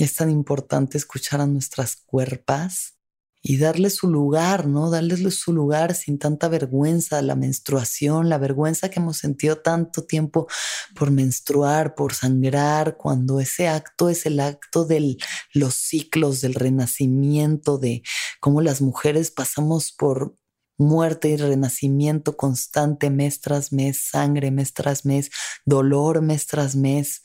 es 0.03 0.15
tan 0.15 0.29
importante 0.29 0.97
escuchar 0.97 1.41
a 1.41 1.47
nuestras 1.47 1.95
cuerpas 1.95 2.95
y 3.43 3.57
darle 3.57 3.89
su 3.89 4.07
lugar, 4.07 4.67
¿no? 4.67 4.91
Darles 4.91 5.35
su 5.35 5.51
lugar 5.51 5.95
sin 5.95 6.19
tanta 6.19 6.47
vergüenza, 6.47 7.21
la 7.21 7.35
menstruación, 7.35 8.29
la 8.29 8.37
vergüenza 8.37 8.89
que 8.89 8.99
hemos 8.99 9.17
sentido 9.17 9.57
tanto 9.57 10.03
tiempo 10.03 10.47
por 10.95 11.09
menstruar, 11.09 11.95
por 11.95 12.13
sangrar, 12.13 12.97
cuando 12.97 13.39
ese 13.39 13.67
acto 13.67 14.09
es 14.09 14.25
el 14.27 14.39
acto 14.39 14.85
de 14.85 15.17
los 15.53 15.73
ciclos, 15.73 16.41
del 16.41 16.53
renacimiento, 16.53 17.79
de 17.79 18.03
cómo 18.39 18.61
las 18.61 18.81
mujeres 18.81 19.31
pasamos 19.31 19.91
por 19.91 20.35
muerte 20.77 21.29
y 21.29 21.37
renacimiento 21.37 22.37
constante 22.37 23.09
mes 23.09 23.41
tras 23.41 23.71
mes, 23.71 24.09
sangre 24.09 24.51
mes 24.51 24.73
tras 24.73 25.05
mes, 25.05 25.29
dolor 25.65 26.21
mes 26.21 26.45
tras 26.47 26.75
mes 26.75 27.21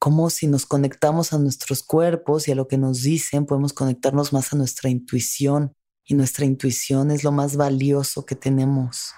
como 0.00 0.30
si 0.30 0.46
nos 0.46 0.64
conectamos 0.64 1.34
a 1.34 1.38
nuestros 1.38 1.82
cuerpos 1.82 2.48
y 2.48 2.52
a 2.52 2.54
lo 2.54 2.68
que 2.68 2.78
nos 2.78 3.02
dicen, 3.02 3.44
podemos 3.44 3.74
conectarnos 3.74 4.32
más 4.32 4.50
a 4.50 4.56
nuestra 4.56 4.88
intuición. 4.88 5.76
Y 6.06 6.14
nuestra 6.14 6.46
intuición 6.46 7.10
es 7.10 7.22
lo 7.22 7.32
más 7.32 7.56
valioso 7.56 8.24
que 8.24 8.34
tenemos. 8.34 9.12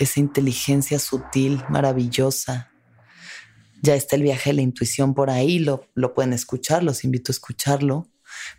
Esa 0.00 0.18
inteligencia 0.18 0.98
sutil, 0.98 1.62
maravillosa. 1.68 2.72
Ya 3.82 3.94
está 3.94 4.16
el 4.16 4.24
viaje 4.24 4.50
de 4.50 4.54
la 4.54 4.62
intuición 4.62 5.14
por 5.14 5.30
ahí, 5.30 5.60
lo, 5.60 5.86
lo 5.94 6.12
pueden 6.12 6.32
escuchar, 6.32 6.82
los 6.82 7.04
invito 7.04 7.30
a 7.30 7.34
escucharlo. 7.34 8.10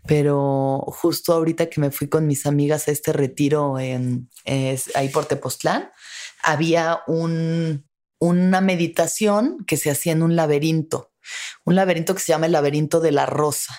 Pero 0.08 0.86
justo 0.88 1.34
ahorita 1.34 1.70
que 1.70 1.82
me 1.82 1.92
fui 1.92 2.08
con 2.08 2.28
mis 2.28 2.46
amigas 2.46 2.88
a 2.88 2.92
este 2.92 3.12
retiro 3.12 3.78
en, 3.78 4.30
ahí 4.96 5.10
por 5.10 5.26
Tepoztlán, 5.26 5.90
había 6.42 7.02
un, 7.08 7.86
una 8.20 8.62
meditación 8.62 9.66
que 9.68 9.76
se 9.76 9.92
hacía 9.92 10.14
en 10.14 10.24
un 10.24 10.38
laberinto 10.38 11.12
un 11.64 11.76
laberinto 11.76 12.14
que 12.14 12.22
se 12.22 12.32
llama 12.32 12.46
el 12.46 12.52
laberinto 12.52 13.00
de 13.00 13.12
la 13.12 13.26
rosa. 13.26 13.74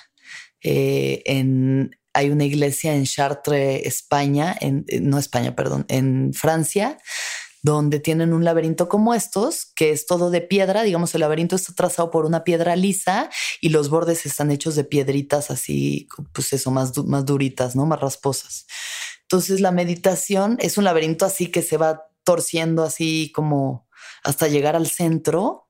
Eh, 0.62 1.22
en, 1.26 1.97
hay 2.12 2.30
una 2.30 2.44
iglesia 2.44 2.94
en 2.94 3.05
Chartres, 3.05 3.84
España, 3.84 4.57
en, 4.61 4.84
no 5.03 5.18
España, 5.18 5.55
perdón, 5.55 5.84
en 5.88 6.32
Francia, 6.32 6.99
donde 7.62 8.01
tienen 8.01 8.32
un 8.32 8.44
laberinto 8.44 8.88
como 8.88 9.12
estos, 9.12 9.72
que 9.74 9.90
es 9.90 10.07
todo 10.07 10.30
de 10.30 10.40
piedra, 10.40 10.82
digamos, 10.82 11.14
el 11.14 11.20
laberinto 11.20 11.57
está 11.57 11.74
trazado 11.74 12.11
por 12.11 12.24
una 12.24 12.44
piedra 12.44 12.76
lisa 12.76 13.28
y 13.61 13.70
los 13.70 13.90
bordes 13.90 14.24
están 14.24 14.51
hechos 14.51 14.76
de 14.76 14.84
piedritas 14.84 15.51
así, 15.51 16.09
pues 16.32 16.53
eso, 16.53 16.70
más, 16.70 16.97
más 17.05 17.26
duritas, 17.26 17.74
¿no? 17.76 17.84
Más 17.84 18.01
rasposas. 18.01 18.66
Entonces 19.22 19.61
la 19.61 19.72
meditación 19.72 20.57
es 20.61 20.78
un 20.78 20.84
laberinto 20.84 21.24
así 21.26 21.49
que 21.49 21.62
se 21.62 21.76
va 21.76 22.05
torciendo 22.22 22.84
así 22.84 23.32
como 23.34 23.88
hasta 24.22 24.49
llegar 24.49 24.76
al 24.76 24.86
centro. 24.86 25.65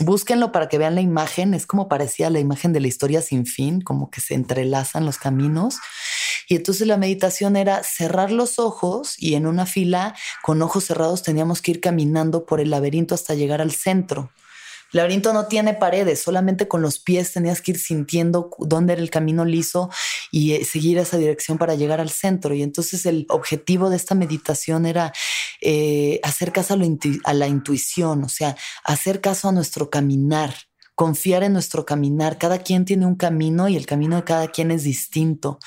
Búsquenlo 0.00 0.52
para 0.52 0.68
que 0.68 0.78
vean 0.78 0.94
la 0.94 1.00
imagen, 1.00 1.54
es 1.54 1.66
como 1.66 1.88
parecía 1.88 2.30
la 2.30 2.40
imagen 2.40 2.72
de 2.72 2.80
la 2.80 2.88
historia 2.88 3.22
sin 3.22 3.46
fin, 3.46 3.80
como 3.80 4.10
que 4.10 4.20
se 4.20 4.34
entrelazan 4.34 5.04
los 5.04 5.18
caminos 5.18 5.78
y 6.48 6.56
entonces 6.56 6.86
la 6.86 6.96
meditación 6.96 7.56
era 7.56 7.82
cerrar 7.84 8.32
los 8.32 8.58
ojos 8.58 9.16
y 9.18 9.34
en 9.34 9.46
una 9.46 9.66
fila 9.66 10.14
con 10.42 10.62
ojos 10.62 10.84
cerrados 10.84 11.22
teníamos 11.22 11.60
que 11.60 11.72
ir 11.72 11.80
caminando 11.80 12.46
por 12.46 12.60
el 12.60 12.70
laberinto 12.70 13.14
hasta 13.14 13.34
llegar 13.34 13.60
al 13.60 13.72
centro. 13.72 14.30
El 14.92 14.98
laberinto 14.98 15.32
no 15.32 15.46
tiene 15.46 15.74
paredes, 15.74 16.22
solamente 16.22 16.66
con 16.66 16.80
los 16.80 16.98
pies 16.98 17.32
tenías 17.32 17.60
que 17.60 17.72
ir 17.72 17.78
sintiendo 17.78 18.50
dónde 18.58 18.94
era 18.94 19.02
el 19.02 19.10
camino 19.10 19.44
liso 19.44 19.90
y 20.32 20.52
eh, 20.52 20.64
seguir 20.64 20.98
esa 20.98 21.18
dirección 21.18 21.58
para 21.58 21.74
llegar 21.74 22.00
al 22.00 22.10
centro. 22.10 22.54
Y 22.54 22.62
entonces 22.62 23.04
el 23.04 23.26
objetivo 23.28 23.90
de 23.90 23.96
esta 23.96 24.14
meditación 24.14 24.86
era 24.86 25.12
eh, 25.60 26.20
hacer 26.22 26.52
caso 26.52 26.74
a, 26.74 26.78
a 27.24 27.34
la 27.34 27.46
intuición, 27.46 28.24
o 28.24 28.28
sea, 28.28 28.56
hacer 28.84 29.20
caso 29.20 29.48
a 29.48 29.52
nuestro 29.52 29.90
caminar 29.90 30.54
confiar 30.98 31.44
en 31.44 31.52
nuestro 31.52 31.86
caminar. 31.86 32.38
Cada 32.38 32.58
quien 32.58 32.84
tiene 32.84 33.06
un 33.06 33.14
camino 33.14 33.68
y 33.68 33.76
el 33.76 33.86
camino 33.86 34.16
de 34.16 34.24
cada 34.24 34.48
quien 34.48 34.72
es 34.72 34.82
distinto. 34.82 35.60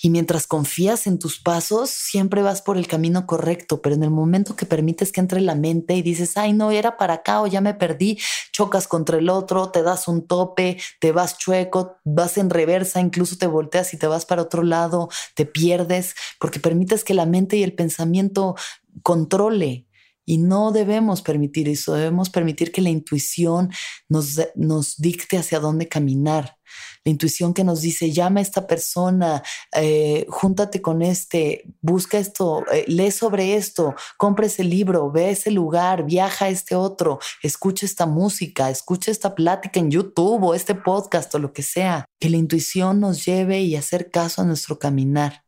Y 0.00 0.10
mientras 0.10 0.46
confías 0.46 1.08
en 1.08 1.18
tus 1.18 1.40
pasos, 1.40 1.90
siempre 1.90 2.42
vas 2.42 2.62
por 2.62 2.76
el 2.76 2.86
camino 2.86 3.26
correcto, 3.26 3.82
pero 3.82 3.96
en 3.96 4.04
el 4.04 4.10
momento 4.10 4.54
que 4.54 4.64
permites 4.64 5.10
que 5.10 5.20
entre 5.20 5.40
la 5.40 5.56
mente 5.56 5.94
y 5.94 6.02
dices, 6.02 6.36
ay, 6.36 6.52
no, 6.52 6.70
era 6.70 6.96
para 6.96 7.14
acá 7.14 7.42
o 7.42 7.48
ya 7.48 7.60
me 7.60 7.74
perdí, 7.74 8.18
chocas 8.52 8.86
contra 8.86 9.18
el 9.18 9.28
otro, 9.28 9.70
te 9.70 9.82
das 9.82 10.06
un 10.06 10.24
tope, 10.24 10.78
te 11.00 11.10
vas 11.10 11.36
chueco, 11.36 11.96
vas 12.04 12.38
en 12.38 12.48
reversa, 12.48 13.00
incluso 13.00 13.36
te 13.38 13.48
volteas 13.48 13.92
y 13.92 13.96
te 13.96 14.06
vas 14.06 14.24
para 14.24 14.42
otro 14.42 14.62
lado, 14.62 15.08
te 15.34 15.46
pierdes, 15.46 16.14
porque 16.38 16.60
permites 16.60 17.02
que 17.02 17.14
la 17.14 17.26
mente 17.26 17.56
y 17.56 17.64
el 17.64 17.74
pensamiento 17.74 18.54
controle 19.02 19.87
y 20.28 20.36
no 20.36 20.72
debemos 20.72 21.22
permitir 21.22 21.70
eso, 21.70 21.94
debemos 21.94 22.28
permitir 22.28 22.70
que 22.70 22.82
la 22.82 22.90
intuición 22.90 23.72
nos, 24.10 24.38
nos 24.56 24.98
dicte 24.98 25.38
hacia 25.38 25.58
dónde 25.58 25.88
caminar. 25.88 26.58
La 27.02 27.10
intuición 27.12 27.54
que 27.54 27.64
nos 27.64 27.80
dice, 27.80 28.12
llama 28.12 28.40
a 28.40 28.42
esta 28.42 28.66
persona, 28.66 29.42
eh, 29.74 30.26
júntate 30.28 30.82
con 30.82 31.00
este, 31.00 31.64
busca 31.80 32.18
esto, 32.18 32.62
eh, 32.70 32.84
lee 32.88 33.10
sobre 33.10 33.54
esto, 33.54 33.94
compra 34.18 34.44
ese 34.44 34.64
libro, 34.64 35.10
ve 35.10 35.30
ese 35.30 35.50
lugar, 35.50 36.04
viaja 36.04 36.44
a 36.44 36.50
este 36.50 36.74
otro, 36.74 37.20
escucha 37.42 37.86
esta 37.86 38.04
música, 38.04 38.68
escucha 38.68 39.10
esta 39.10 39.34
plática 39.34 39.80
en 39.80 39.90
YouTube 39.90 40.44
o 40.44 40.54
este 40.54 40.74
podcast 40.74 41.34
o 41.36 41.38
lo 41.38 41.54
que 41.54 41.62
sea. 41.62 42.04
Que 42.20 42.28
la 42.28 42.36
intuición 42.36 43.00
nos 43.00 43.24
lleve 43.24 43.62
y 43.62 43.76
hacer 43.76 44.10
caso 44.10 44.42
a 44.42 44.44
nuestro 44.44 44.78
caminar. 44.78 45.42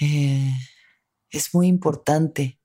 Eh, 0.00 0.54
es 1.28 1.52
muy 1.52 1.66
importante 1.66 2.58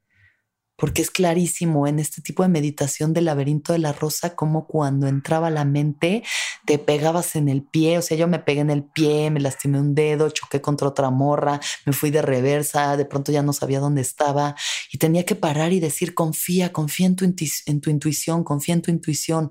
porque 0.80 1.02
es 1.02 1.12
clarísimo 1.12 1.86
en 1.88 2.00
este 2.00 2.22
tipo 2.22 2.42
de 2.44 2.50
meditación 2.50 3.14
del 3.14 3.26
laberinto 3.26 3.74
de 3.74 3.80
la 3.80 3.92
rosa 3.92 4.36
como 4.36 4.66
cuando 4.66 5.08
entraba 5.08 5.50
la 5.50 5.66
mente 5.66 6.24
te 6.66 6.80
pegabas 6.80 7.36
en 7.36 7.50
el 7.50 7.64
pie, 7.64 7.98
o 7.98 8.02
sea, 8.02 8.16
yo 8.18 8.28
me 8.28 8.40
pegué 8.40 8.62
en 8.62 8.70
el 8.70 8.84
pie, 8.84 9.30
me 9.30 9.40
lastimé 9.40 9.80
un 9.80 9.94
dedo, 9.96 10.30
choqué 10.30 10.62
contra 10.62 10.88
otra 10.88 11.10
morra, 11.10 11.60
me 11.86 11.94
fui 11.94 12.12
de 12.12 12.22
reversa, 12.22 12.96
de 12.96 13.06
pronto 13.06 13.32
ya 13.32 13.42
no 13.42 13.54
sabía 13.54 13.80
dónde 13.80 14.02
estaba 14.02 14.56
y 14.92 14.98
tenía 14.98 15.26
que 15.26 15.36
parar 15.36 15.74
y 15.74 15.80
decir, 15.80 16.14
confía, 16.14 16.72
confía 16.72 17.08
en 17.08 17.16
tu, 17.16 17.26
en 17.26 17.82
tu 17.82 17.90
intuición, 17.90 18.44
confía 18.44 18.76
en 18.76 18.82
tu 18.82 18.92
intuición. 18.92 19.50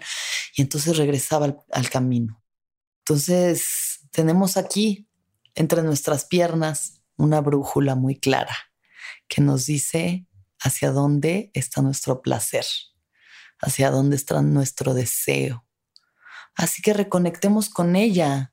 Y 0.57 0.63
entonces 0.63 0.97
regresaba 0.97 1.47
al, 1.47 1.59
al 1.73 1.91
camino. 1.91 2.43
Entonces, 3.01 4.01
tenemos 4.13 4.57
aquí, 4.57 5.09
entre 5.55 5.83
nuestras 5.83 6.25
piernas, 6.25 7.03
una 7.17 7.41
brújula 7.41 7.97
muy 7.97 8.17
clara 8.17 8.57
que 9.27 9.41
nos 9.41 9.67
dice 9.67 10.28
hacia 10.61 10.91
dónde 10.91 11.51
está 11.55 11.83
nuestro 11.83 12.23
placer, 12.23 12.65
hacia 13.61 13.91
dónde 13.91 14.17
está 14.17 14.43
nuestro 14.43 14.95
deseo. 14.95 15.65
Así 16.55 16.83
que 16.83 16.93
reconectemos 16.93 17.69
con 17.69 17.97
ella, 17.97 18.53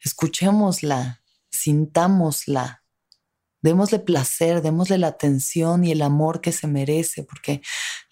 escuchémosla, 0.00 1.22
sintámosla, 1.50 2.84
démosle 3.60 3.98
placer, 3.98 4.62
démosle 4.62 4.98
la 4.98 5.08
atención 5.08 5.84
y 5.84 5.92
el 5.92 6.02
amor 6.02 6.40
que 6.40 6.52
se 6.52 6.66
merece, 6.66 7.24
porque 7.24 7.60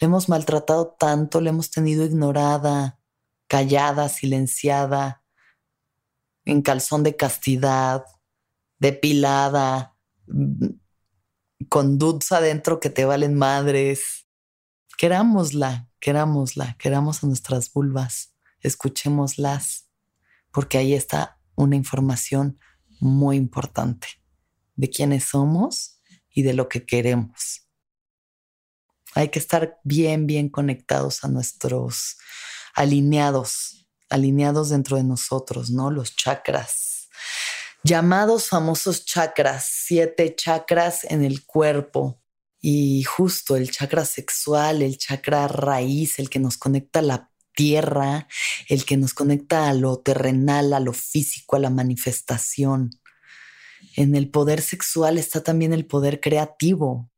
le 0.00 0.07
hemos 0.07 0.28
maltratado 0.28 0.96
tanto, 0.98 1.40
le 1.40 1.50
hemos 1.50 1.70
tenido 1.70 2.04
ignorada, 2.04 2.98
callada, 3.46 4.09
silenciada, 4.09 5.22
en 6.44 6.62
calzón 6.62 7.02
de 7.02 7.16
castidad, 7.16 8.04
depilada, 8.78 9.96
con 11.68 11.98
dudes 11.98 12.32
adentro 12.32 12.80
que 12.80 12.90
te 12.90 13.04
valen 13.04 13.34
madres. 13.34 14.26
Querámosla, 14.98 15.90
querámosla, 16.00 16.76
queramos 16.78 17.22
a 17.22 17.26
nuestras 17.26 17.72
vulvas, 17.72 18.34
escuchémoslas, 18.60 19.88
porque 20.52 20.78
ahí 20.78 20.94
está 20.94 21.38
una 21.54 21.76
información 21.76 22.58
muy 23.00 23.36
importante 23.36 24.08
de 24.74 24.90
quiénes 24.90 25.24
somos 25.24 26.00
y 26.30 26.42
de 26.42 26.54
lo 26.54 26.68
que 26.68 26.86
queremos. 26.86 27.68
Hay 29.14 29.30
que 29.30 29.38
estar 29.38 29.78
bien, 29.84 30.26
bien 30.26 30.48
conectados 30.48 31.24
a 31.24 31.28
nuestros 31.28 32.16
alineados, 32.74 33.86
alineados 34.10 34.68
dentro 34.70 34.96
de 34.96 35.04
nosotros, 35.04 35.70
¿no? 35.70 35.90
Los 35.90 36.14
chakras 36.16 36.95
llamados 37.87 38.49
famosos 38.49 39.05
chakras, 39.05 39.68
siete 39.70 40.34
chakras 40.34 41.05
en 41.05 41.24
el 41.24 41.47
cuerpo. 41.47 42.20
Y 42.61 43.05
justo 43.05 43.55
el 43.55 43.70
chakra 43.70 44.05
sexual, 44.05 44.82
el 44.82 44.99
chakra 44.99 45.47
raíz, 45.47 46.18
el 46.18 46.28
que 46.28 46.41
nos 46.41 46.59
conecta 46.59 46.99
a 46.99 47.03
la 47.03 47.30
tierra, 47.55 48.26
el 48.68 48.84
que 48.84 48.97
nos 48.97 49.14
conecta 49.14 49.68
a 49.68 49.74
lo 49.74 50.01
terrenal, 50.01 50.72
a 50.72 50.80
lo 50.80 50.93
físico, 50.93 51.55
a 51.55 51.61
la 51.61 51.70
manifestación. 51.70 52.91
En 53.95 54.16
el 54.16 54.30
poder 54.30 54.62
sexual 54.62 55.16
está 55.16 55.45
también 55.45 55.72
el 55.72 55.87
poder 55.87 56.20
creativo, 56.20 57.09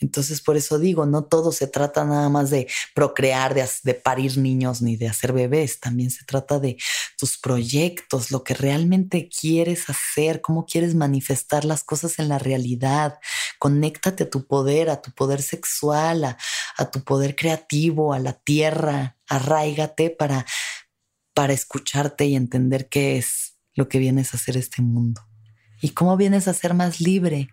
entonces, 0.00 0.40
por 0.40 0.56
eso 0.56 0.78
digo, 0.78 1.06
no 1.06 1.24
todo 1.24 1.50
se 1.50 1.66
trata 1.66 2.04
nada 2.04 2.28
más 2.28 2.50
de 2.50 2.68
procrear, 2.94 3.54
de, 3.54 3.94
parir 3.94 4.38
niños 4.38 4.80
ni 4.80 4.96
de 4.96 5.08
hacer 5.08 5.32
bebés. 5.32 5.80
También 5.80 6.10
se 6.10 6.24
trata 6.24 6.60
de 6.60 6.76
tus 7.16 7.36
proyectos, 7.36 8.30
lo 8.30 8.44
que 8.44 8.54
realmente 8.54 9.28
quieres 9.28 9.90
hacer, 9.90 10.40
cómo 10.40 10.66
quieres 10.66 10.94
manifestar 10.94 11.64
las 11.64 11.82
cosas 11.82 12.20
en 12.20 12.28
la 12.28 12.38
realidad. 12.38 13.18
Conéctate 13.58 14.24
a 14.24 14.30
tu 14.30 14.46
poder, 14.46 14.88
a 14.88 15.02
tu 15.02 15.10
poder 15.10 15.42
sexual, 15.42 16.24
a, 16.24 16.90
tu 16.90 17.02
poder 17.02 17.34
creativo, 17.34 18.12
a 18.12 18.20
la 18.20 18.34
tierra. 18.34 19.16
Arraigate 19.28 20.10
para, 20.10 20.46
para 21.34 21.52
escucharte 21.52 22.24
y 22.26 22.36
entender 22.36 22.88
qué 22.88 23.18
es 23.18 23.56
lo 23.74 23.88
que 23.88 23.98
vienes 23.98 24.32
a 24.32 24.36
hacer 24.36 24.56
este 24.56 24.80
mundo 24.80 25.22
y 25.80 25.90
cómo 25.90 26.16
vienes 26.16 26.48
a 26.48 26.54
ser 26.54 26.74
más 26.74 27.00
libre 27.00 27.48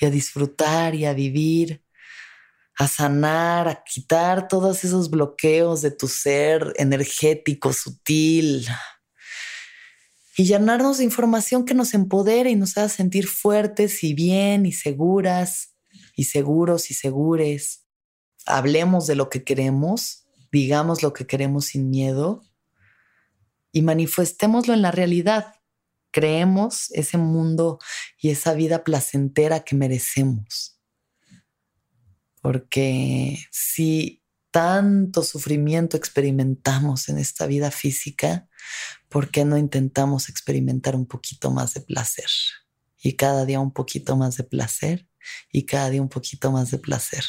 y 0.00 0.06
a 0.06 0.10
disfrutar 0.10 0.94
y 0.94 1.04
a 1.04 1.12
vivir 1.12 1.82
a 2.76 2.88
sanar, 2.88 3.68
a 3.68 3.82
quitar 3.82 4.48
todos 4.48 4.84
esos 4.84 5.10
bloqueos 5.10 5.80
de 5.80 5.90
tu 5.90 6.08
ser 6.08 6.74
energético, 6.76 7.72
sutil, 7.72 8.66
y 10.36 10.44
llenarnos 10.44 10.98
de 10.98 11.04
información 11.04 11.64
que 11.64 11.72
nos 11.72 11.94
empodere 11.94 12.50
y 12.50 12.56
nos 12.56 12.76
haga 12.76 12.90
sentir 12.90 13.26
fuertes 13.26 14.04
y 14.04 14.12
bien 14.12 14.66
y 14.66 14.72
seguras 14.72 15.74
y 16.14 16.24
seguros 16.24 16.90
y 16.90 16.94
segures. 16.94 17.86
Hablemos 18.44 19.06
de 19.06 19.14
lo 19.14 19.30
que 19.30 19.44
queremos, 19.44 20.26
digamos 20.52 21.02
lo 21.02 21.14
que 21.14 21.26
queremos 21.26 21.66
sin 21.66 21.88
miedo 21.88 22.42
y 23.72 23.80
manifestémoslo 23.80 24.74
en 24.74 24.82
la 24.82 24.90
realidad. 24.90 25.54
Creemos 26.10 26.90
ese 26.92 27.16
mundo 27.16 27.78
y 28.18 28.28
esa 28.28 28.52
vida 28.52 28.84
placentera 28.84 29.60
que 29.60 29.74
merecemos 29.74 30.75
porque 32.46 33.40
si 33.50 34.22
tanto 34.52 35.24
sufrimiento 35.24 35.96
experimentamos 35.96 37.08
en 37.08 37.18
esta 37.18 37.44
vida 37.48 37.72
física, 37.72 38.48
¿por 39.08 39.32
qué 39.32 39.44
no 39.44 39.58
intentamos 39.58 40.28
experimentar 40.28 40.94
un 40.94 41.06
poquito 41.06 41.50
más 41.50 41.74
de 41.74 41.80
placer? 41.80 42.30
Y 43.02 43.14
cada 43.14 43.46
día 43.46 43.58
un 43.58 43.72
poquito 43.72 44.16
más 44.16 44.36
de 44.36 44.44
placer 44.44 45.08
y 45.50 45.66
cada 45.66 45.90
día 45.90 46.00
un 46.00 46.08
poquito 46.08 46.52
más 46.52 46.70
de 46.70 46.78
placer. 46.78 47.24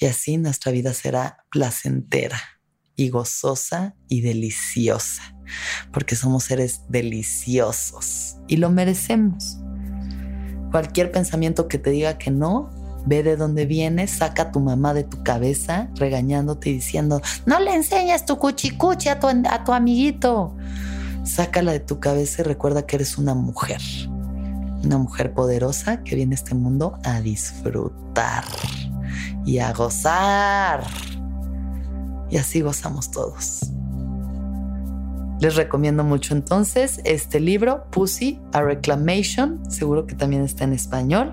Y 0.00 0.06
así 0.06 0.36
nuestra 0.36 0.70
vida 0.70 0.94
será 0.94 1.44
placentera 1.50 2.40
y 2.94 3.08
gozosa 3.08 3.96
y 4.08 4.20
deliciosa, 4.20 5.36
porque 5.92 6.14
somos 6.14 6.44
seres 6.44 6.82
deliciosos 6.88 8.36
y 8.46 8.58
lo 8.58 8.70
merecemos. 8.70 9.58
Cualquier 10.70 11.10
pensamiento 11.10 11.66
que 11.66 11.78
te 11.78 11.90
diga 11.90 12.16
que 12.16 12.30
no, 12.30 12.79
ve 13.06 13.22
de 13.22 13.36
dónde 13.36 13.66
vienes, 13.66 14.10
saca 14.10 14.42
a 14.42 14.52
tu 14.52 14.60
mamá 14.60 14.94
de 14.94 15.04
tu 15.04 15.22
cabeza 15.22 15.88
regañándote 15.94 16.70
y 16.70 16.74
diciendo, 16.74 17.20
no 17.46 17.60
le 17.60 17.74
enseñas 17.74 18.26
tu 18.26 18.38
cuchicuchi 18.38 19.08
a 19.08 19.18
tu, 19.20 19.28
a 19.28 19.64
tu 19.64 19.72
amiguito. 19.72 20.54
Sácala 21.24 21.72
de 21.72 21.80
tu 21.80 22.00
cabeza 22.00 22.42
y 22.42 22.44
recuerda 22.44 22.86
que 22.86 22.96
eres 22.96 23.18
una 23.18 23.34
mujer. 23.34 23.80
Una 24.82 24.98
mujer 24.98 25.34
poderosa 25.34 26.02
que 26.02 26.16
viene 26.16 26.34
a 26.34 26.36
este 26.36 26.54
mundo 26.54 26.98
a 27.04 27.20
disfrutar 27.20 28.44
y 29.44 29.58
a 29.58 29.72
gozar. 29.72 30.84
Y 32.30 32.38
así 32.38 32.60
gozamos 32.60 33.10
todos. 33.10 33.70
Les 35.40 35.56
recomiendo 35.56 36.04
mucho 36.04 36.34
entonces 36.34 37.00
este 37.04 37.40
libro, 37.40 37.86
Pussy, 37.90 38.38
A 38.52 38.60
Reclamation, 38.60 39.58
seguro 39.70 40.06
que 40.06 40.14
también 40.14 40.42
está 40.42 40.64
en 40.64 40.74
español, 40.74 41.32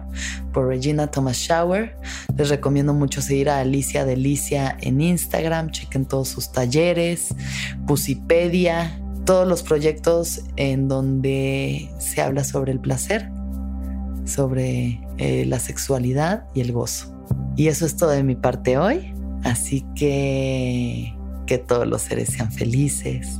por 0.54 0.68
Regina 0.68 1.08
Thomas 1.08 1.36
Shower. 1.36 1.98
Les 2.38 2.48
recomiendo 2.48 2.94
mucho 2.94 3.22
seguir 3.22 3.50
a 3.50 3.60
Alicia 3.60 4.06
Delicia 4.06 4.78
en 4.80 5.02
Instagram, 5.02 5.72
chequen 5.72 6.06
todos 6.06 6.30
sus 6.30 6.54
talleres, 6.54 7.36
Pussypedia, 7.86 8.98
todos 9.26 9.46
los 9.46 9.62
proyectos 9.62 10.40
en 10.56 10.88
donde 10.88 11.90
se 12.00 12.22
habla 12.22 12.46
sobre 12.46 12.72
el 12.72 12.80
placer, 12.80 13.30
sobre 14.24 15.02
eh, 15.18 15.44
la 15.46 15.60
sexualidad 15.60 16.46
y 16.54 16.62
el 16.62 16.72
gozo. 16.72 17.14
Y 17.58 17.68
eso 17.68 17.86
es 17.86 17.98
todo 17.98 18.12
de 18.12 18.24
mi 18.24 18.36
parte 18.36 18.78
hoy, 18.78 19.14
así 19.44 19.86
que 19.96 21.14
que 21.46 21.58
todos 21.58 21.88
los 21.88 22.02
seres 22.02 22.30
sean 22.30 22.52
felices 22.52 23.40